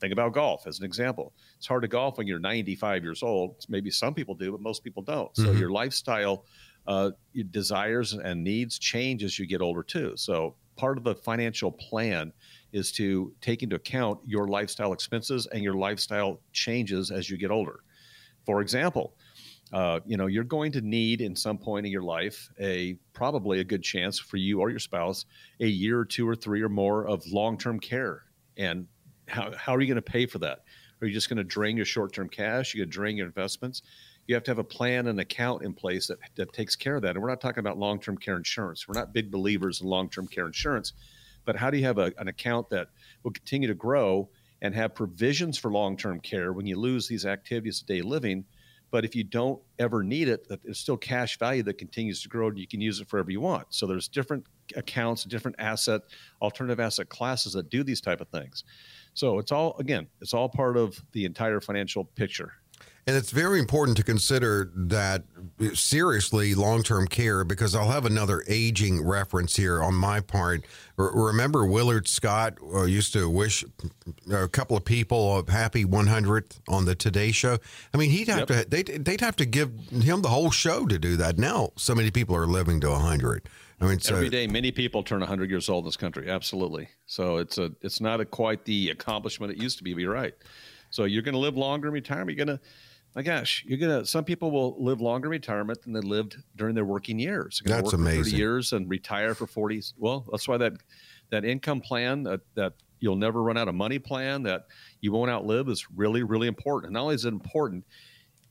[0.00, 1.34] Think about golf as an example.
[1.58, 3.56] It's hard to golf when you're 95 years old.
[3.68, 5.34] Maybe some people do, but most people don't.
[5.36, 5.58] So mm-hmm.
[5.58, 6.44] your lifestyle
[6.86, 10.12] uh, your desires and needs change as you get older too.
[10.16, 12.32] So part of the financial plan
[12.72, 17.50] is to take into account your lifestyle expenses and your lifestyle changes as you get
[17.50, 17.80] older.
[18.46, 19.14] For example,
[19.72, 23.60] uh, you know you're going to need in some point in your life a probably
[23.60, 25.26] a good chance for you or your spouse
[25.60, 28.24] a year or two or three or more of long-term care
[28.56, 28.88] and
[29.28, 30.64] how, how are you going to pay for that
[31.00, 33.82] are you just going to drain your short-term cash you're going to drain your investments
[34.30, 37.02] you have to have a plan and account in place that, that takes care of
[37.02, 37.16] that.
[37.16, 38.86] And we're not talking about long term care insurance.
[38.86, 40.92] We're not big believers in long term care insurance.
[41.44, 42.88] But how do you have a, an account that
[43.22, 44.28] will continue to grow
[44.62, 48.44] and have provisions for long term care when you lose these activities of daily living?
[48.90, 52.48] But if you don't ever need it, there's still cash value that continues to grow
[52.48, 53.68] and you can use it forever you want.
[53.70, 56.02] So there's different accounts, different asset,
[56.42, 58.64] alternative asset classes that do these type of things.
[59.14, 62.52] So it's all again, it's all part of the entire financial picture.
[63.06, 65.24] And it's very important to consider that
[65.74, 70.64] seriously long term care because I'll have another aging reference here on my part.
[70.96, 73.64] remember, Willard Scott uh, used to wish
[74.30, 77.58] a couple of people a happy 100th on the Today Show.
[77.92, 78.48] I mean, he'd have yep.
[78.48, 81.38] to they'd, they'd have to give him the whole show to do that.
[81.38, 83.48] Now, so many people are living to 100.
[83.80, 86.28] I mean, so, every day, many people turn 100 years old in this country.
[86.28, 86.88] Absolutely.
[87.06, 89.94] So it's a it's not a quite the accomplishment it used to be.
[89.94, 90.34] But you're right.
[90.90, 92.36] So you're going to live longer in retirement.
[92.36, 92.64] You're going to
[93.14, 94.04] my gosh, you're gonna.
[94.04, 97.60] Some people will live longer retirement than they lived during their working years.
[97.64, 98.24] That's work amazing.
[98.24, 99.82] Thirty years and retire for forty.
[99.98, 100.74] Well, that's why that
[101.30, 104.66] that income plan that that you'll never run out of money plan that
[105.00, 106.88] you won't outlive is really really important.
[106.88, 107.84] And not only is it important,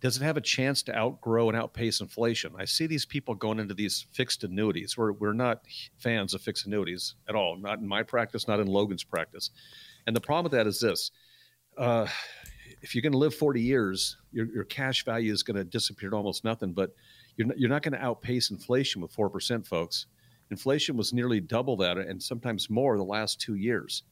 [0.02, 2.54] does it have a chance to outgrow and outpace inflation?
[2.58, 4.98] I see these people going into these fixed annuities.
[4.98, 5.62] We're we're not
[5.98, 7.58] fans of fixed annuities at all.
[7.58, 8.48] Not in my practice.
[8.48, 9.52] Not in Logan's practice.
[10.06, 11.12] And the problem with that is this.
[11.78, 12.08] Uh,
[12.82, 16.10] if you're going to live 40 years, your, your cash value is going to disappear
[16.10, 16.74] to almost nothing.
[16.74, 16.92] But
[17.36, 20.08] you're not, you're not going to outpace inflation with 4%, folks.
[20.52, 24.04] Inflation was nearly double that and sometimes more the last two years.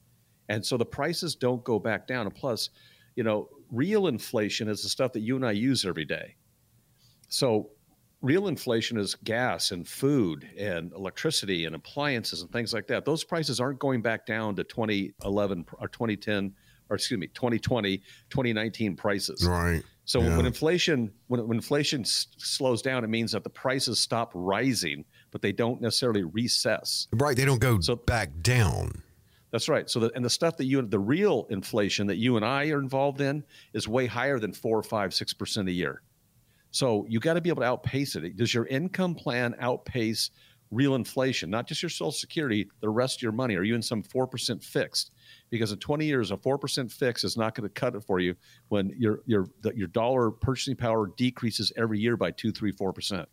[0.48, 2.26] And so the prices don't go back down.
[2.26, 2.70] And plus,
[3.16, 6.36] you know, real inflation is the stuff that you and I use every day.
[7.28, 7.70] So
[8.22, 13.04] real inflation is gas and food and electricity and appliances and things like that.
[13.04, 16.54] Those prices aren't going back down to 2011 or 2010
[16.90, 17.98] or excuse me, 2020,
[18.30, 19.46] 2019 prices.
[19.46, 19.82] Right.
[20.04, 20.36] So yeah.
[20.38, 25.04] when inflation when, when inflation s- slows down, it means that the prices stop rising,
[25.30, 27.08] but they don't necessarily recess.
[27.12, 27.36] Right.
[27.36, 29.02] They don't go so, back down.
[29.50, 29.88] That's right.
[29.88, 32.80] So the, and the stuff that you the real inflation that you and I are
[32.80, 36.02] involved in is way higher than four, five, six percent a year.
[36.70, 38.36] So you got to be able to outpace it.
[38.36, 40.30] Does your income plan outpace
[40.70, 41.48] real inflation?
[41.50, 43.56] Not just your Social Security, the rest of your money.
[43.56, 45.12] Are you in some four percent fixed?
[45.50, 48.34] Because in 20 years, a 4% fix is not going to cut it for you
[48.68, 53.26] when your, your, your dollar purchasing power decreases every year by two, three, 4%.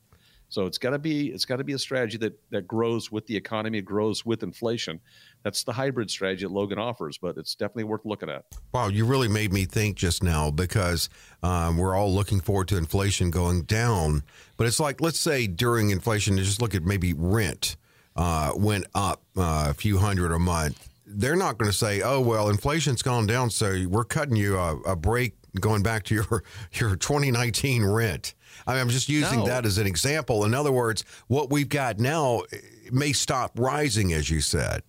[0.48, 3.26] So it's got to be it's got to be a strategy that that grows with
[3.26, 5.00] the economy, grows with inflation.
[5.44, 8.46] That's the hybrid strategy that Logan offers, but it's definitely worth looking at.
[8.72, 11.10] Wow, you really made me think just now because
[11.42, 14.22] um, we're all looking forward to inflation going down.
[14.56, 17.76] But it's like let's say during inflation, just look at maybe rent
[18.16, 22.20] uh, went up uh, a few hundred a month they're not going to say, "Oh
[22.20, 26.44] well, inflation's gone down, so we're cutting you a, a break going back to your
[26.74, 28.34] your 2019 rent."
[28.66, 29.46] I mean, I'm just using no.
[29.48, 30.46] that as an example.
[30.46, 32.58] In other words, what we've got now eh,
[32.92, 34.82] may stop rising, as you said.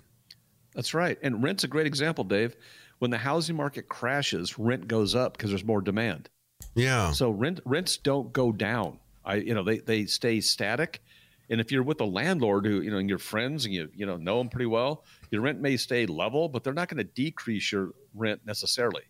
[0.75, 2.57] That's right, and rent's a great example, Dave.
[2.99, 6.31] When the housing market crashes, rent goes up because there's more demand.
[6.75, 7.13] Yeah.
[7.13, 8.99] So rent rents don't go down.
[9.25, 11.03] I you know they they stay static.
[11.51, 14.07] And if you're with a landlord who, you know, and your friends and you, you
[14.07, 17.05] know, know them pretty well, your rent may stay level, but they're not going to
[17.05, 19.03] decrease your rent necessarily.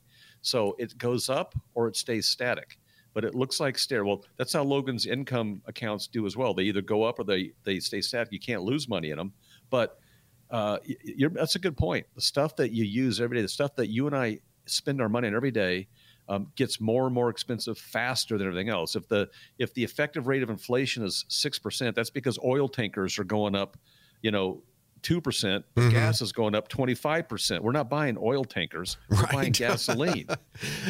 [0.43, 2.79] So it goes up or it stays static.
[3.15, 4.05] But it looks like stair.
[4.05, 6.53] Well, that's how Logan's income accounts do as well.
[6.53, 8.31] They either go up or they they stay static.
[8.31, 9.33] You can't lose money in them.
[9.71, 9.99] But
[10.51, 10.79] uh,
[11.33, 12.07] that's a good point.
[12.15, 15.09] The stuff that you use every day, the stuff that you and I spend our
[15.09, 15.89] money on every day,
[16.29, 18.97] um, gets more and more expensive faster than everything else.
[18.97, 23.19] If the if the effective rate of inflation is six percent, that's because oil tankers
[23.19, 23.77] are going up,
[24.23, 24.63] you know,
[25.03, 25.65] two percent.
[25.77, 25.91] Mm-hmm.
[25.91, 27.63] Gas is going up twenty five percent.
[27.63, 28.97] We're not buying oil tankers.
[29.09, 29.33] We're right.
[29.33, 30.27] buying gasoline.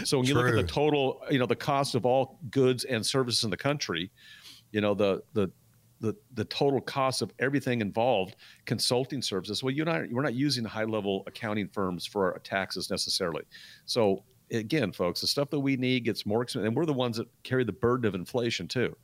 [0.05, 3.05] so when you look at the total, you know, the cost of all goods and
[3.05, 4.11] services in the country,
[4.73, 5.51] you know, the the
[6.01, 9.63] the, the total cost of everything involved, consulting services.
[9.63, 13.45] Well, you and I, we're not using high level accounting firms for our taxes necessarily.
[13.87, 17.17] So again, folks, the stuff that we need gets more expensive, and we're the ones
[17.17, 18.97] that carry the burden of inflation too.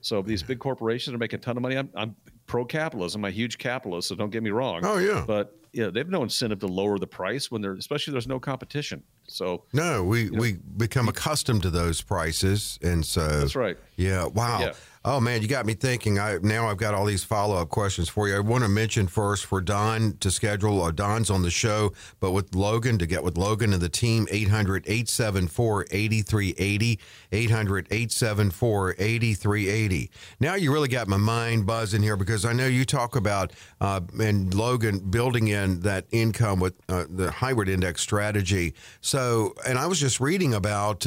[0.00, 2.14] So if these big corporations are making a ton of money, I'm, I'm
[2.46, 3.24] pro capitalism.
[3.24, 4.82] I'm a huge capitalist, so don't get me wrong.
[4.84, 5.24] Oh yeah.
[5.26, 8.38] But yeah, they have no incentive to lower the price when they're especially there's no
[8.38, 9.02] competition.
[9.26, 13.76] So no, we you know, we become accustomed to those prices, and so that's right.
[13.96, 14.26] Yeah.
[14.26, 14.60] Wow.
[14.60, 14.72] Yeah.
[15.10, 16.18] Oh man, you got me thinking.
[16.18, 18.36] I now I've got all these follow up questions for you.
[18.36, 20.82] I want to mention first for Don to schedule.
[20.82, 24.26] Uh, Don's on the show, but with Logan to get with Logan and the team
[24.26, 26.98] 800-874-8380,
[27.32, 30.10] 800-874-8380.
[30.40, 34.02] Now you really got my mind buzzing here because I know you talk about uh,
[34.20, 38.74] and Logan building in that income with uh, the hybrid index strategy.
[39.00, 41.06] So, and I was just reading about.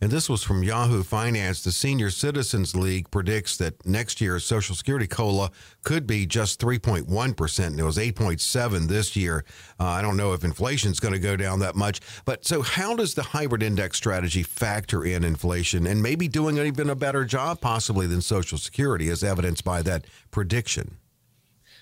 [0.00, 1.64] And this was from Yahoo Finance.
[1.64, 5.50] The Senior Citizens League predicts that next year's Social Security COLA
[5.82, 7.66] could be just 3.1%.
[7.66, 9.44] And it was 8.7 this year.
[9.80, 12.00] Uh, I don't know if inflation is going to go down that much.
[12.24, 16.90] But so, how does the hybrid index strategy factor in inflation and maybe doing even
[16.90, 20.98] a better job, possibly, than Social Security, as evidenced by that prediction?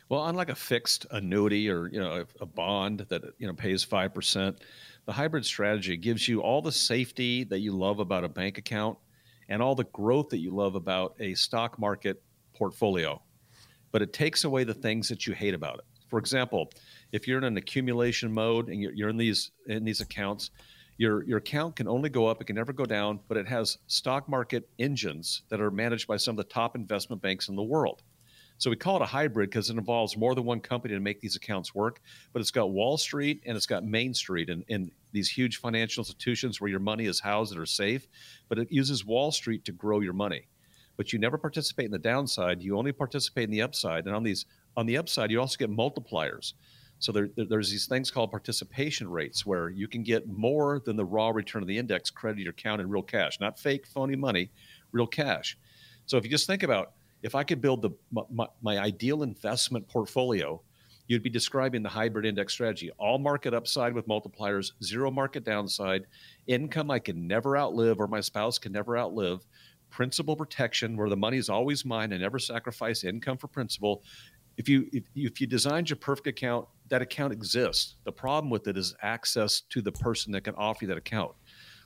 [0.09, 4.15] Well, unlike a fixed annuity or you know a, bond that you know pays five
[4.15, 4.59] percent,
[5.05, 8.99] the hybrid strategy gives you all the safety that you love about a bank account
[9.49, 12.23] and all the growth that you love about a stock market
[12.55, 13.21] portfolio,
[13.91, 15.85] but it takes away the things that you hate about it.
[16.09, 16.71] For example,
[17.11, 20.51] if you're in an accumulation mode and you're, you're in these in these accounts,
[20.99, 23.19] your your account can only go up; it can never go down.
[23.27, 27.21] But it has stock market engines that are managed by some of the top investment
[27.23, 28.05] banks in the world.
[28.59, 31.21] So we call it a hybrid because it involves more than one company to make
[31.21, 32.01] these accounts work.
[32.33, 36.01] But it's got Wall Street and it's got Main Street and, and these huge financial
[36.01, 38.07] institutions where your money is housed that are safe.
[38.49, 40.47] But it uses Wall Street to grow your money.
[40.97, 42.63] But you never participate in the downside.
[42.63, 44.07] You only participate in the upside.
[44.07, 44.47] And on these
[44.77, 46.55] on the upside, you also get multipliers.
[46.99, 51.05] So there, there's these things called participation rates where you can get more than the
[51.05, 54.51] raw return of the index credit your account in real cash, not fake phony money,
[54.93, 55.59] real cash.
[56.07, 56.93] So if you just think about
[57.27, 57.91] if I could build the
[58.31, 60.63] my, my, ideal investment portfolio,
[61.09, 66.07] you'd be describing the hybrid index strategy: all market upside with multipliers, zero market downside,
[66.47, 69.45] income I can never outlive or my spouse can never outlive,
[69.91, 74.05] principal protection where the money is always mine and never sacrifice income for principal.
[74.57, 77.97] If you if, if you designed your perfect account, that account exists.
[78.05, 81.33] The problem with it is access to the person that can offer you that account.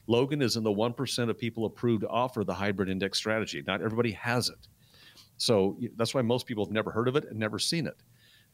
[0.06, 3.62] Logan is in the 1% of people approved to offer the hybrid index strategy.
[3.66, 4.68] Not everybody has it.
[5.40, 7.96] So that's why most people have never heard of it and never seen it.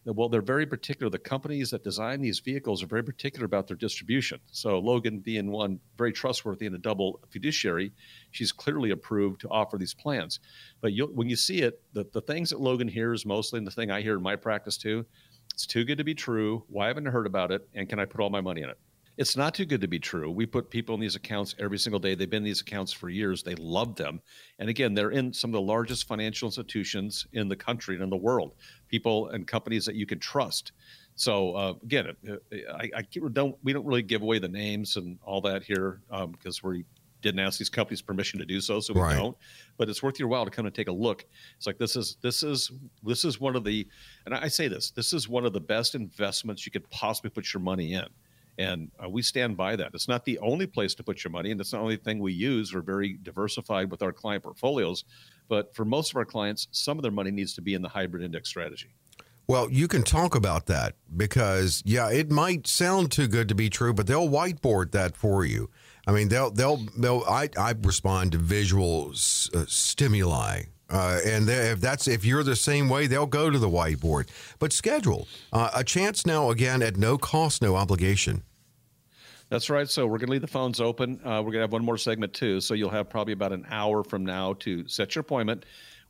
[0.05, 1.11] Well, they're very particular.
[1.11, 4.39] The companies that design these vehicles are very particular about their distribution.
[4.53, 7.91] So, Logan being one very trustworthy and a double fiduciary,
[8.31, 10.39] she's clearly approved to offer these plans.
[10.81, 13.91] But when you see it, the, the things that Logan hears mostly, and the thing
[13.91, 15.05] I hear in my practice too,
[15.53, 16.63] it's too good to be true.
[16.69, 17.69] Why haven't I heard about it?
[17.75, 18.79] And can I put all my money in it?
[19.17, 20.31] It's not too good to be true.
[20.31, 22.15] We put people in these accounts every single day.
[22.15, 23.43] They've been in these accounts for years.
[23.43, 24.21] They love them.
[24.59, 28.11] And again, they're in some of the largest financial institutions in the country and in
[28.11, 28.55] the world,
[28.89, 30.73] people and companies that you can trust.
[31.15, 32.15] So uh, again,
[32.75, 33.03] I, I,
[33.33, 36.85] don't we don't really give away the names and all that here because um, we
[37.23, 39.17] didn't ask these companies permission to do so, so we right.
[39.17, 39.37] don't.
[39.79, 41.25] But it's worth your while to come and take a look.
[41.57, 42.71] It's like this is this is
[43.03, 43.89] this is one of the,
[44.27, 47.53] and I say this, this is one of the best investments you could possibly put
[47.55, 48.07] your money in.
[48.59, 49.91] And uh, we stand by that.
[49.93, 52.21] It's not the only place to put your money, and it's not the only thing
[52.21, 52.75] we use.
[52.75, 55.05] We're very diversified with our client portfolios.
[55.49, 57.89] But for most of our clients, some of their money needs to be in the
[57.89, 58.95] hybrid index strategy.
[59.49, 63.71] Well, you can talk about that because, yeah, it might sound too good to be
[63.71, 65.71] true, but they'll whiteboard that for you.
[66.07, 71.81] I mean, they'll, they'll, they'll, I, I respond to visual uh, stimuli uh, and if
[71.81, 74.29] that's if you're the same way, they'll go to the whiteboard.
[74.59, 78.43] But schedule uh, a chance now again at no cost, no obligation.
[79.49, 79.89] That's right.
[79.89, 81.21] So we're going to leave the phones open.
[81.25, 82.61] Uh, we're going to have one more segment too.
[82.61, 85.65] So you'll have probably about an hour from now to set your appointment.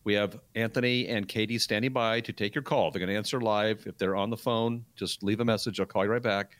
[0.04, 2.90] We have Anthony and Katie standing by to take your call.
[2.90, 3.84] They're going to answer live.
[3.86, 5.80] If they're on the phone, just leave a message.
[5.80, 6.52] I'll call you right back.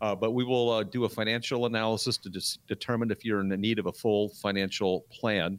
[0.00, 3.48] Uh, but we will uh, do a financial analysis to dis- determine if you're in
[3.48, 5.58] the need of a full financial plan.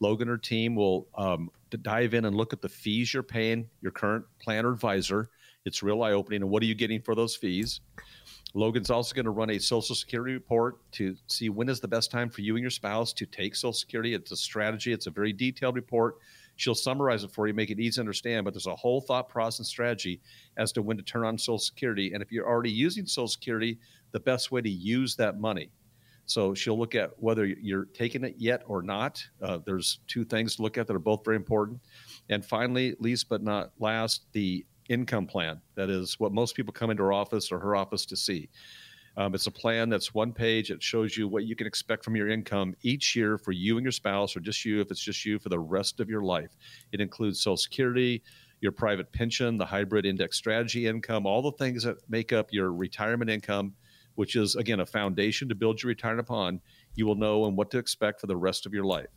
[0.00, 1.50] Logan or team will um,
[1.82, 5.28] dive in and look at the fees you're paying your current plan or advisor.
[5.64, 6.42] It's real eye opening.
[6.42, 7.80] And what are you getting for those fees?
[8.56, 12.12] Logan's also going to run a Social Security report to see when is the best
[12.12, 14.14] time for you and your spouse to take Social Security.
[14.14, 16.18] It's a strategy, it's a very detailed report.
[16.56, 19.28] She'll summarize it for you, make it easy to understand, but there's a whole thought
[19.28, 20.20] process and strategy
[20.56, 22.12] as to when to turn on Social Security.
[22.12, 23.78] And if you're already using Social Security,
[24.12, 25.70] the best way to use that money.
[26.26, 29.24] So she'll look at whether you're taking it yet or not.
[29.42, 31.80] Uh, there's two things to look at that are both very important.
[32.30, 35.60] And finally, least but not last, the income plan.
[35.74, 38.48] That is what most people come into her office or her office to see.
[39.16, 40.70] Um, it's a plan that's one page.
[40.70, 43.84] It shows you what you can expect from your income each year for you and
[43.84, 46.56] your spouse, or just you if it's just you for the rest of your life.
[46.90, 48.22] It includes Social Security,
[48.60, 52.72] your private pension, the hybrid index strategy income, all the things that make up your
[52.72, 53.74] retirement income
[54.14, 56.60] which is again a foundation to build your retirement upon,
[56.94, 59.08] you will know and what to expect for the rest of your life.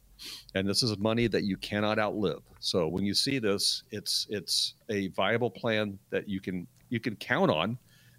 [0.56, 2.42] And this is money that you cannot outlive.
[2.60, 7.16] So when you see this, it's it's a viable plan that you can you can
[7.16, 7.78] count on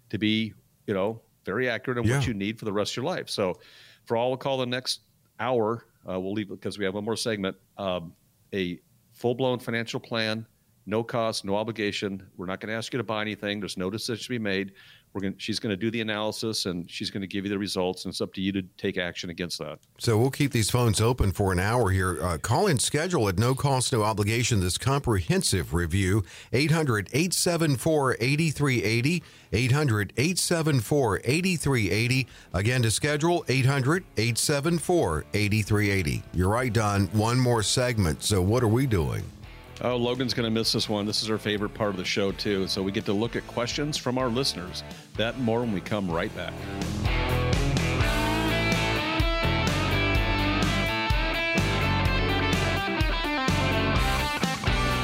[0.09, 0.53] to be,
[0.87, 2.17] you know, very accurate in yeah.
[2.17, 3.29] what you need for the rest of your life.
[3.29, 3.59] So
[4.05, 5.01] for all, we'll call the next
[5.39, 7.55] hour, uh, we'll leave because we have one more segment.
[7.77, 8.13] Um,
[8.53, 8.79] a
[9.13, 10.45] full blown financial plan,
[10.85, 12.25] no cost, no obligation.
[12.37, 13.59] We're not going to ask you to buy anything.
[13.59, 14.73] There's no decision to be made.
[15.13, 17.57] We're going she's going to do the analysis and she's going to give you the
[17.57, 19.79] results and it's up to you to take action against that.
[19.97, 22.21] So we'll keep these phones open for an hour here.
[22.21, 24.59] Uh, call in schedule at no cost no obligation.
[24.59, 37.07] This comprehensive review 800-874-8380 800-874-8380 again to schedule 800-874-8380 you're right don.
[37.07, 38.21] One more segment.
[38.23, 39.23] So what are we doing
[39.81, 41.05] Oh, Logan's going to miss this one.
[41.05, 42.67] This is our favorite part of the show, too.
[42.67, 44.83] So we get to look at questions from our listeners.
[45.15, 46.53] That and more when we come right back.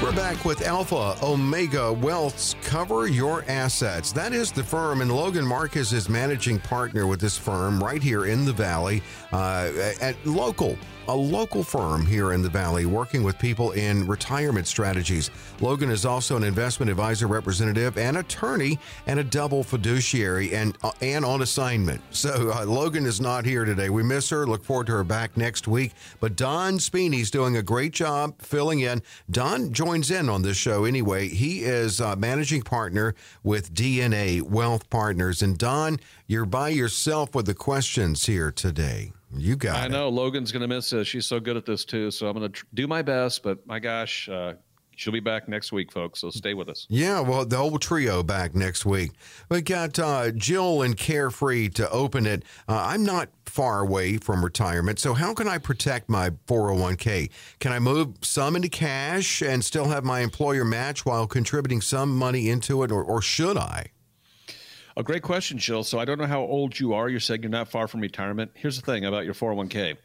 [0.03, 4.11] We're back with Alpha Omega Wealth's Cover Your Assets.
[4.11, 8.26] That is the firm, and Logan Marcus is managing partner with this firm right here
[8.26, 9.01] in the Valley
[9.32, 9.71] uh,
[10.01, 10.78] at local
[11.08, 15.30] a local firm here in the Valley working with people in retirement strategies.
[15.60, 20.91] Logan is also an investment advisor representative and attorney and a double fiduciary and, uh,
[21.01, 22.01] and on assignment.
[22.12, 23.89] So uh, Logan is not here today.
[23.89, 24.47] We miss her.
[24.47, 25.93] Look forward to her back next week.
[26.20, 29.01] But Don Speeney's doing a great job filling in.
[29.30, 31.28] Don joins in on this show anyway.
[31.28, 35.41] He is uh, managing partner with DNA Wealth Partners.
[35.41, 39.12] And Don, you're by yourself with the questions here today.
[39.38, 39.92] You got I it.
[39.92, 41.08] know Logan's going to miss us.
[41.08, 42.12] She's so good at this too.
[42.12, 43.44] So I'm going to tr- do my best.
[43.44, 44.54] But my gosh, uh,
[44.96, 46.22] she'll be back next week, folks.
[46.22, 46.86] So stay with us.
[46.90, 49.12] Yeah, well, the whole trio back next week.
[49.50, 52.44] We got uh, Jill and Carefree to open it.
[52.68, 57.30] Uh, I'm not far away from retirement, so how can I protect my 401k?
[57.60, 62.18] Can I move some into cash and still have my employer match while contributing some
[62.18, 63.88] money into it, or, or should I?
[64.98, 65.84] A great question, Jill.
[65.84, 67.10] So I don't know how old you are.
[67.10, 68.52] You're saying you're not far from retirement.
[68.54, 69.98] Here's the thing about your 401k.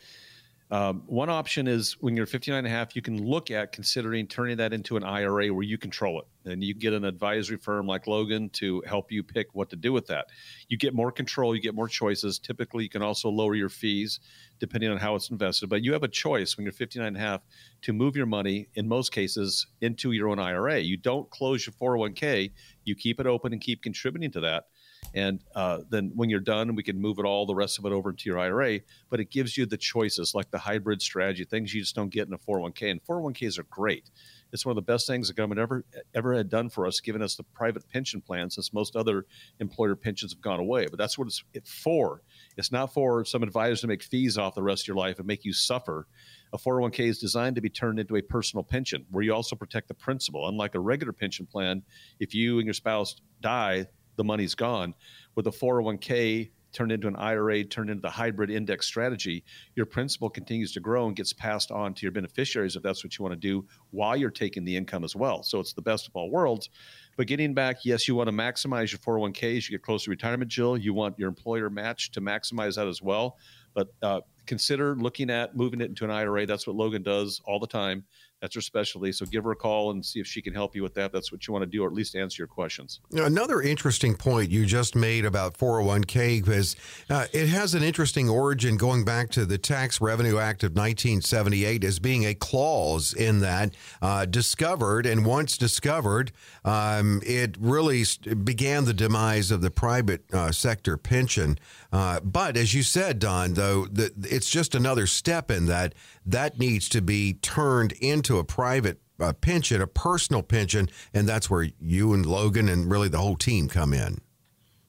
[0.72, 4.26] Um, one option is when you're 59 and a half, you can look at considering
[4.26, 6.50] turning that into an IRA where you control it.
[6.50, 9.92] And you get an advisory firm like Logan to help you pick what to do
[9.92, 10.26] with that.
[10.68, 12.40] You get more control, you get more choices.
[12.40, 14.18] Typically, you can also lower your fees
[14.58, 15.68] depending on how it's invested.
[15.68, 17.42] But you have a choice when you're 59 and a half
[17.82, 20.80] to move your money, in most cases, into your own IRA.
[20.80, 22.50] You don't close your 401k,
[22.84, 24.66] you keep it open and keep contributing to that
[25.14, 27.92] and uh, then when you're done, we can move it all, the rest of it
[27.92, 28.80] over into your IRA.
[29.08, 32.28] But it gives you the choices like the hybrid strategy, things you just don't get
[32.28, 32.90] in a 401k.
[32.90, 34.10] And 401ks are great.
[34.52, 35.84] It's one of the best things the government ever
[36.14, 39.26] ever had done for us, giving us the private pension plan since most other
[39.60, 40.86] employer pensions have gone away.
[40.86, 42.22] But that's what it's for.
[42.56, 45.26] It's not for some advisors to make fees off the rest of your life and
[45.26, 46.06] make you suffer.
[46.52, 49.86] A 401k is designed to be turned into a personal pension where you also protect
[49.86, 50.48] the principal.
[50.48, 51.82] Unlike a regular pension plan,
[52.18, 53.86] if you and your spouse die,
[54.20, 54.92] the money's gone.
[55.34, 59.42] With a 401k turned into an IRA, turned into the hybrid index strategy,
[59.76, 63.18] your principal continues to grow and gets passed on to your beneficiaries if that's what
[63.18, 65.42] you want to do while you're taking the income as well.
[65.42, 66.68] So it's the best of all worlds.
[67.16, 70.10] But getting back, yes, you want to maximize your 401k as you get closer to
[70.10, 70.76] retirement, Jill.
[70.76, 73.38] You want your employer match to maximize that as well.
[73.72, 76.44] But uh, consider looking at moving it into an IRA.
[76.44, 78.04] That's what Logan does all the time.
[78.40, 79.12] That's her specialty.
[79.12, 81.12] So give her a call and see if she can help you with that.
[81.12, 83.00] That's what you want to do, or at least answer your questions.
[83.12, 86.76] Another interesting point you just made about 401k is
[87.10, 91.84] uh, it has an interesting origin going back to the Tax Revenue Act of 1978
[91.84, 96.32] as being a clause in that uh, discovered, and once discovered,
[96.64, 98.04] um, it really
[98.44, 101.58] began the demise of the private uh, sector pension.
[101.92, 106.58] Uh, but as you said, Don, though, the, it's just another step in that that
[106.58, 111.68] needs to be turned into a private uh, pension, a personal pension, and that's where
[111.80, 114.20] you and Logan and really the whole team come in.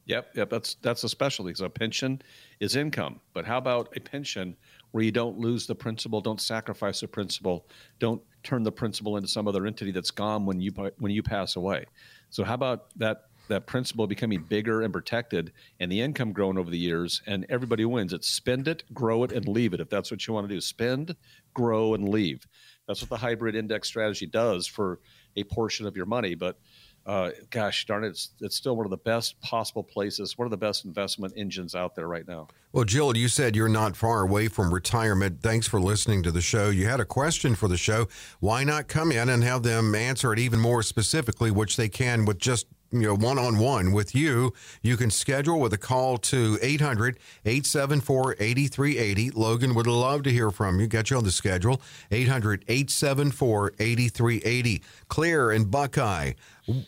[0.05, 0.49] Yep, yep.
[0.49, 1.53] That's that's a specialty.
[1.53, 2.21] So a pension
[2.59, 4.55] is income, but how about a pension
[4.91, 7.65] where you don't lose the principal, don't sacrifice the principal,
[7.99, 11.55] don't turn the principal into some other entity that's gone when you when you pass
[11.55, 11.85] away.
[12.29, 16.69] So how about that that principal becoming bigger and protected and the income growing over
[16.69, 18.13] the years and everybody wins.
[18.13, 19.79] It's spend it, grow it, and leave it.
[19.79, 21.15] If that's what you want to do, spend,
[21.53, 22.47] grow, and leave.
[22.87, 24.99] That's what the hybrid index strategy does for
[25.35, 26.35] a portion of your money.
[26.35, 26.57] But
[27.05, 30.51] uh, gosh darn it, it's, it's still one of the best possible places, one of
[30.51, 32.47] the best investment engines out there right now.
[32.73, 35.41] Well, Jill, you said you're not far away from retirement.
[35.41, 36.69] Thanks for listening to the show.
[36.69, 38.07] You had a question for the show.
[38.39, 42.23] Why not come in and have them answer it even more specifically, which they can
[42.23, 46.17] with just you know one on one with you, you can schedule with a call
[46.17, 49.31] to 800 874 8380.
[49.31, 50.87] Logan would love to hear from you.
[50.87, 51.81] Get you on the schedule
[52.11, 54.83] 800 874 8380.
[55.07, 56.33] Claire and Buckeye.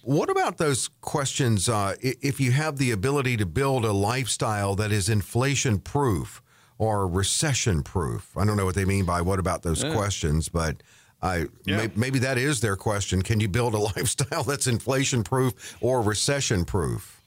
[0.03, 1.67] What about those questions?
[1.67, 6.41] Uh, if you have the ability to build a lifestyle that is inflation proof
[6.77, 9.93] or recession proof, I don't know what they mean by what about those yeah.
[9.93, 10.83] questions, but
[11.23, 11.77] I yeah.
[11.77, 13.21] may, maybe that is their question.
[13.21, 17.21] Can you build a lifestyle that's inflation proof or recession proof?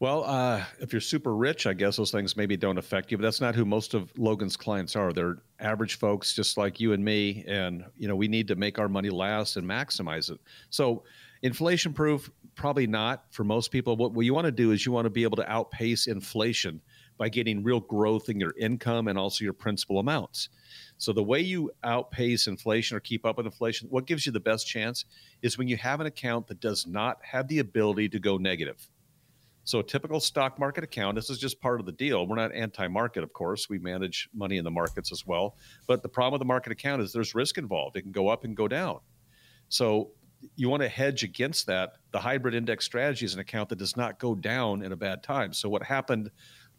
[0.00, 3.22] Well, uh, if you're super rich, I guess those things maybe don't affect you, but
[3.22, 5.12] that's not who most of Logan's clients are.
[5.12, 7.44] They're average folks just like you and me.
[7.46, 10.40] And, you know, we need to make our money last and maximize it.
[10.68, 11.04] So,
[11.42, 13.96] inflation proof, probably not for most people.
[13.96, 16.82] What, what you want to do is you want to be able to outpace inflation
[17.16, 20.48] by getting real growth in your income and also your principal amounts.
[20.98, 24.40] So the way you outpace inflation or keep up with inflation, what gives you the
[24.40, 25.04] best chance
[25.42, 28.88] is when you have an account that does not have the ability to go negative.
[29.64, 32.26] So a typical stock market account, this is just part of the deal.
[32.26, 33.68] We're not anti-market, of course.
[33.68, 35.56] We manage money in the markets as well.
[35.86, 37.96] But the problem with the market account is there's risk involved.
[37.96, 39.00] It can go up and go down.
[39.70, 40.10] So
[40.56, 41.94] you want to hedge against that.
[42.12, 45.22] The hybrid index strategy is an account that does not go down in a bad
[45.22, 45.54] time.
[45.54, 46.30] So what happened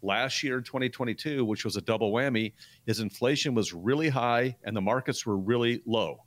[0.02, 2.52] last year 2022 which was a double whammy
[2.86, 6.18] is inflation was really high and the markets were really low.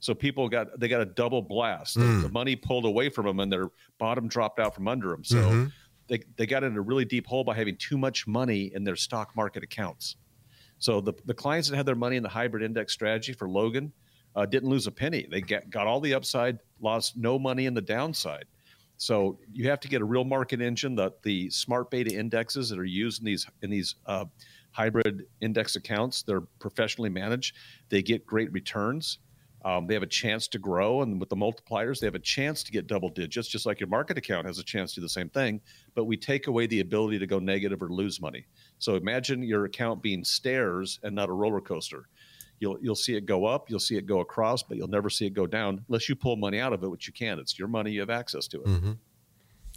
[0.00, 1.96] So people got they got a double blast.
[1.96, 2.22] Mm.
[2.22, 5.24] the, money pulled away from them and their bottom dropped out from under them.
[5.24, 5.66] So mm-hmm.
[6.06, 8.96] they, they got in a really deep hole by having too much money in their
[8.96, 10.16] stock market accounts.
[10.78, 13.92] So the, the clients that had their money in the hybrid index strategy for logan
[14.36, 15.26] uh, didn't lose a penny.
[15.28, 18.44] They get, got all the upside lost no money in the downside
[18.98, 20.96] so you have to get a real market engine.
[20.96, 24.26] The the smart beta indexes that are used in these in these uh,
[24.72, 27.56] hybrid index accounts, they're professionally managed.
[27.88, 29.18] They get great returns.
[29.64, 32.62] Um, they have a chance to grow, and with the multipliers, they have a chance
[32.62, 35.08] to get double digits, just like your market account has a chance to do the
[35.08, 35.60] same thing.
[35.94, 38.46] But we take away the ability to go negative or lose money.
[38.78, 42.08] So imagine your account being stairs and not a roller coaster.
[42.60, 45.26] You'll you'll see it go up, you'll see it go across, but you'll never see
[45.26, 47.38] it go down unless you pull money out of it, which you can.
[47.38, 48.66] It's your money, you have access to it.
[48.66, 48.92] Mm-hmm.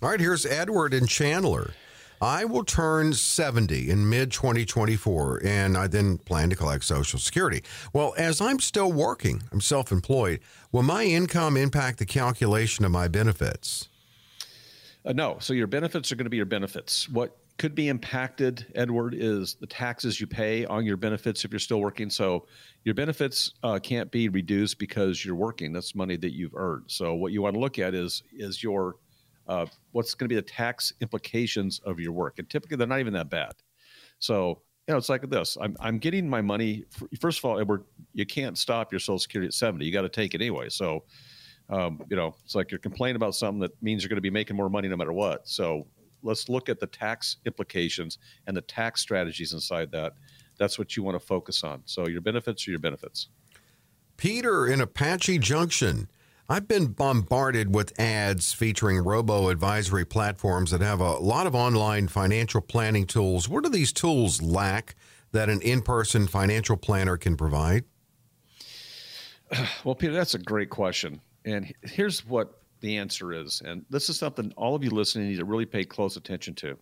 [0.01, 1.73] All right, here's Edward in Chandler.
[2.21, 7.63] I will turn 70 in mid 2024, and I then plan to collect Social Security.
[7.93, 10.39] Well, as I'm still working, I'm self employed,
[10.71, 13.89] will my income impact the calculation of my benefits?
[15.05, 15.37] Uh, no.
[15.39, 17.09] So your benefits are going to be your benefits.
[17.09, 21.59] What could be impacted, Edward, is the taxes you pay on your benefits if you're
[21.59, 22.09] still working.
[22.09, 22.47] So
[22.83, 25.73] your benefits uh, can't be reduced because you're working.
[25.73, 26.85] That's money that you've earned.
[26.87, 28.95] So what you want to look at is is your
[29.47, 32.99] uh, what's going to be the tax implications of your work, and typically they're not
[32.99, 33.53] even that bad.
[34.19, 35.57] So you know, it's like this.
[35.61, 36.85] I'm I'm getting my money.
[36.89, 37.83] For, first of all, Edward,
[38.13, 39.85] you can't stop your Social Security at 70.
[39.85, 40.69] You got to take it anyway.
[40.69, 41.03] So.
[41.71, 44.29] Um, you know, it's like you're complaining about something that means you're going to be
[44.29, 45.47] making more money no matter what.
[45.47, 45.87] So
[46.21, 50.13] let's look at the tax implications and the tax strategies inside that.
[50.57, 51.81] That's what you want to focus on.
[51.85, 53.29] So your benefits are your benefits.
[54.17, 56.09] Peter in Apache Junction.
[56.49, 62.09] I've been bombarded with ads featuring robo advisory platforms that have a lot of online
[62.09, 63.47] financial planning tools.
[63.47, 64.95] What do these tools lack
[65.31, 67.85] that an in person financial planner can provide?
[69.85, 71.21] Well, Peter, that's a great question.
[71.45, 73.61] And here's what the answer is.
[73.65, 76.77] And this is something all of you listening need to really pay close attention to.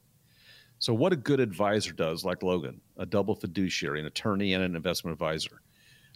[0.79, 4.75] So, what a good advisor does, like Logan, a double fiduciary, an attorney, and an
[4.75, 5.61] investment advisor.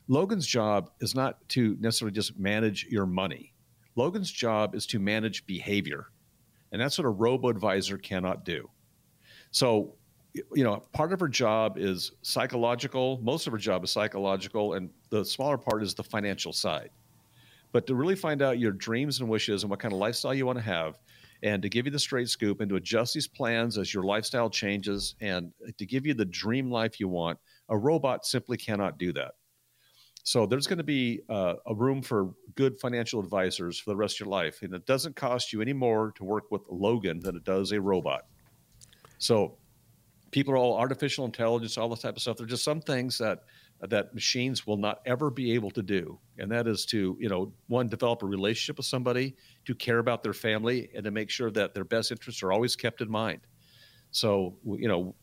[0.07, 3.53] Logan's job is not to necessarily just manage your money.
[3.95, 6.07] Logan's job is to manage behavior.
[6.71, 8.69] And that's what a robo advisor cannot do.
[9.51, 9.95] So,
[10.33, 13.19] you know, part of her job is psychological.
[13.21, 16.89] Most of her job is psychological, and the smaller part is the financial side.
[17.74, 20.45] But to really find out your dreams and wishes and what kind of lifestyle you
[20.45, 20.97] want to have,
[21.41, 24.49] and to give you the straight scoop and to adjust these plans as your lifestyle
[24.49, 29.11] changes and to give you the dream life you want, a robot simply cannot do
[29.11, 29.34] that.
[30.24, 34.15] So there's going to be uh, a room for good financial advisors for the rest
[34.15, 37.36] of your life, and it doesn't cost you any more to work with Logan than
[37.36, 38.21] it does a robot.
[39.17, 39.57] So
[40.32, 42.38] people are all artificial intelligence, all this type of stuff.
[42.38, 43.39] There's just some things that
[43.89, 47.51] that machines will not ever be able to do and that is to you know
[47.67, 51.51] one develop a relationship with somebody to care about their family and to make sure
[51.51, 53.41] that their best interests are always kept in mind.
[54.11, 55.15] So you know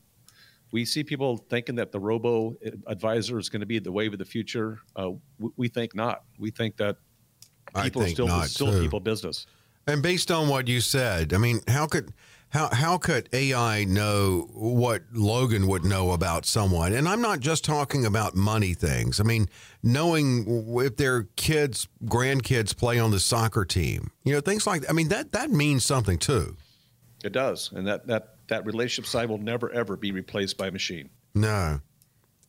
[0.72, 2.56] we see people thinking that the robo
[2.86, 4.78] advisor is going to be the wave of the future.
[4.94, 5.10] Uh,
[5.56, 6.22] we, think not.
[6.38, 6.96] We think that
[7.82, 8.80] people think still not, still too.
[8.80, 9.46] people business.
[9.88, 12.12] And based on what you said i mean how could
[12.50, 16.92] how how could AI know what Logan would know about someone?
[16.92, 19.20] And I'm not just talking about money things.
[19.20, 19.48] I mean,
[19.82, 24.82] knowing if their kids, grandkids play on the soccer team, you know, things like.
[24.82, 24.90] that.
[24.90, 26.56] I mean, that that means something too.
[27.22, 30.72] It does, and that that that relationship side will never ever be replaced by a
[30.72, 31.08] machine.
[31.34, 31.80] No,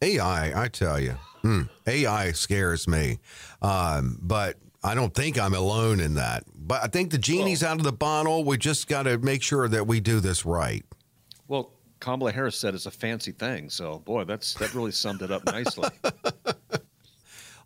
[0.02, 3.20] AI, I tell you, hmm, AI scares me.
[3.62, 6.44] Um, but I don't think I'm alone in that.
[6.56, 8.44] But I think the genie's well, out of the bottle.
[8.44, 10.84] We just got to make sure that we do this right.
[11.48, 13.70] Well, Kamala Harris said it's a fancy thing.
[13.70, 15.90] So, boy, that's that really summed it up nicely.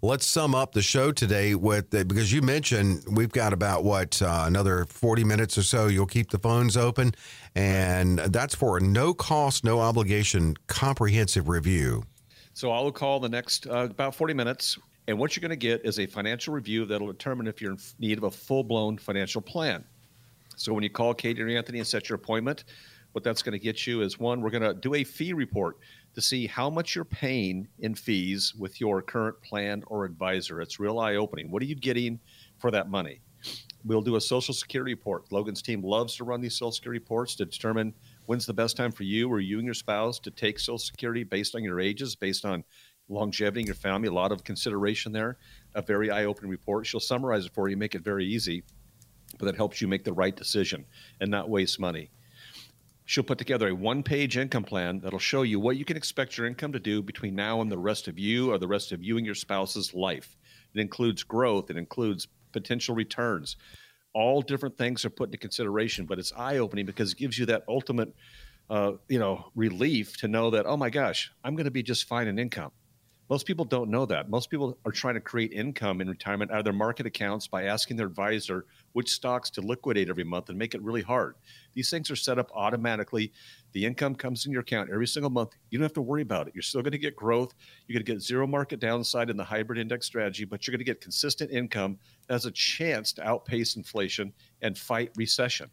[0.01, 4.21] let's sum up the show today with the, because you mentioned we've got about what
[4.21, 5.87] uh, another 40 minutes or so.
[5.87, 7.15] You'll keep the phones open,
[7.55, 12.03] and that's for a no cost, no obligation comprehensive review.
[12.53, 14.77] So I'll call the next uh, about 40 minutes.
[15.07, 17.79] And what you're going to get is a financial review that'll determine if you're in
[17.99, 19.83] need of a full blown financial plan.
[20.55, 22.63] So when you call Katie or Anthony and set your appointment,
[23.11, 25.77] what that's going to get you is one, we're going to do a fee report
[26.15, 30.59] to see how much you're paying in fees with your current plan or advisor.
[30.61, 31.51] It's real eye opening.
[31.51, 32.19] What are you getting
[32.57, 33.21] for that money?
[33.83, 35.31] We'll do a Social Security report.
[35.31, 37.93] Logan's team loves to run these Social Security reports to determine
[38.25, 41.23] when's the best time for you or you and your spouse to take Social Security
[41.23, 42.63] based on your ages, based on
[43.09, 44.07] longevity in your family.
[44.07, 45.37] A lot of consideration there.
[45.75, 46.85] A very eye opening report.
[46.85, 48.63] She'll summarize it for you, make it very easy,
[49.37, 50.85] but that helps you make the right decision
[51.19, 52.09] and not waste money.
[53.07, 56.37] She'll put together a one page income plan that'll show you what you can expect
[56.37, 59.03] your income to do between now and the rest of you or the rest of
[59.03, 60.35] you and your spouse's life.
[60.73, 63.57] It includes growth, it includes potential returns.
[64.13, 67.45] All different things are put into consideration, but it's eye opening because it gives you
[67.47, 68.15] that ultimate,
[68.69, 72.05] uh, you know, relief to know that, oh my gosh, I'm going to be just
[72.05, 72.71] fine in income.
[73.27, 74.29] Most people don't know that.
[74.29, 77.63] Most people are trying to create income in retirement out of their market accounts by
[77.63, 81.33] asking their advisor which stocks to liquidate every month and make it really hard.
[81.73, 83.31] These things are set up automatically.
[83.71, 85.53] The income comes in your account every single month.
[85.71, 86.53] You don't have to worry about it.
[86.53, 87.55] You're still going to get growth.
[87.87, 90.85] You're going to get zero market downside in the hybrid index strategy, but you're going
[90.85, 91.97] to get consistent income
[92.27, 95.71] that has a chance to outpace inflation and fight recession.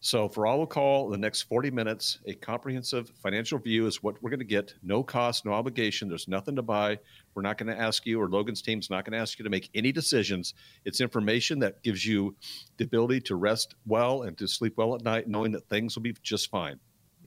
[0.00, 4.22] So, for all we'll call the next 40 minutes, a comprehensive financial view is what
[4.22, 4.72] we're going to get.
[4.82, 6.08] No cost, no obligation.
[6.08, 7.00] There's nothing to buy.
[7.34, 9.50] We're not going to ask you, or Logan's team's not going to ask you to
[9.50, 10.54] make any decisions.
[10.84, 12.36] It's information that gives you
[12.76, 16.02] the ability to rest well and to sleep well at night, knowing that things will
[16.02, 16.78] be just fine.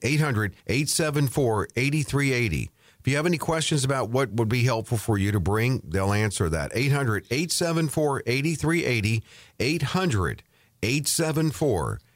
[0.02, 2.70] 800 874 8380.
[3.00, 6.12] If you have any questions about what would be helpful for you to bring, they'll
[6.12, 6.72] answer that.
[6.74, 9.22] 800 874 8380.
[9.60, 10.42] 800
[10.82, 12.11] 874 8380.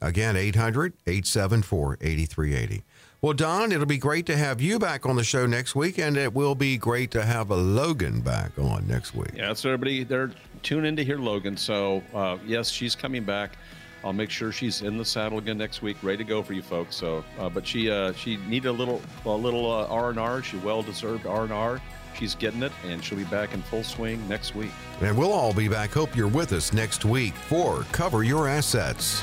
[0.00, 2.84] Again, 800 874 8380.
[3.22, 6.16] Well, Don, it'll be great to have you back on the show next week, and
[6.16, 9.32] it will be great to have a Logan back on next week.
[9.34, 10.30] Yeah, so everybody, they're
[10.62, 11.56] tuned in to hear Logan.
[11.56, 13.58] So, uh, yes, she's coming back.
[14.02, 16.62] I'll make sure she's in the saddle again next week, ready to go for you
[16.62, 16.96] folks.
[16.96, 20.42] So, uh, but she uh, she needed a little a little uh, R and R.
[20.42, 21.80] She well deserved R and R.
[22.14, 24.72] She's getting it, and she'll be back in full swing next week.
[25.00, 25.90] And we'll all be back.
[25.90, 29.22] Hope you're with us next week for Cover Your Assets.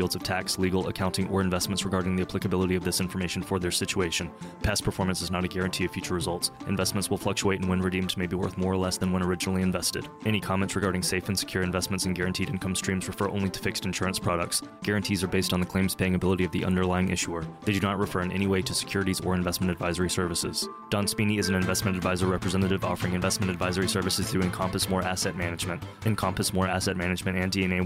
[0.00, 3.70] fields of tax, legal, accounting, or investments regarding the applicability of this information for their
[3.70, 4.30] situation.
[4.62, 6.52] Past performance is not a guarantee of future results.
[6.68, 9.60] Investments will fluctuate and when redeemed may be worth more or less than when originally
[9.60, 10.08] invested.
[10.24, 13.84] Any comments regarding safe and secure investments and guaranteed income streams refer only to fixed
[13.84, 14.62] insurance products.
[14.82, 17.44] Guarantees are based on the claims paying ability of the underlying issuer.
[17.66, 20.66] They do not refer in any way to securities or investment advisory services.
[20.88, 25.36] Don Spini is an investment advisor representative offering investment advisory services through Encompass More Asset
[25.36, 25.82] Management.
[26.06, 27.78] Encompass More Asset Management and DNA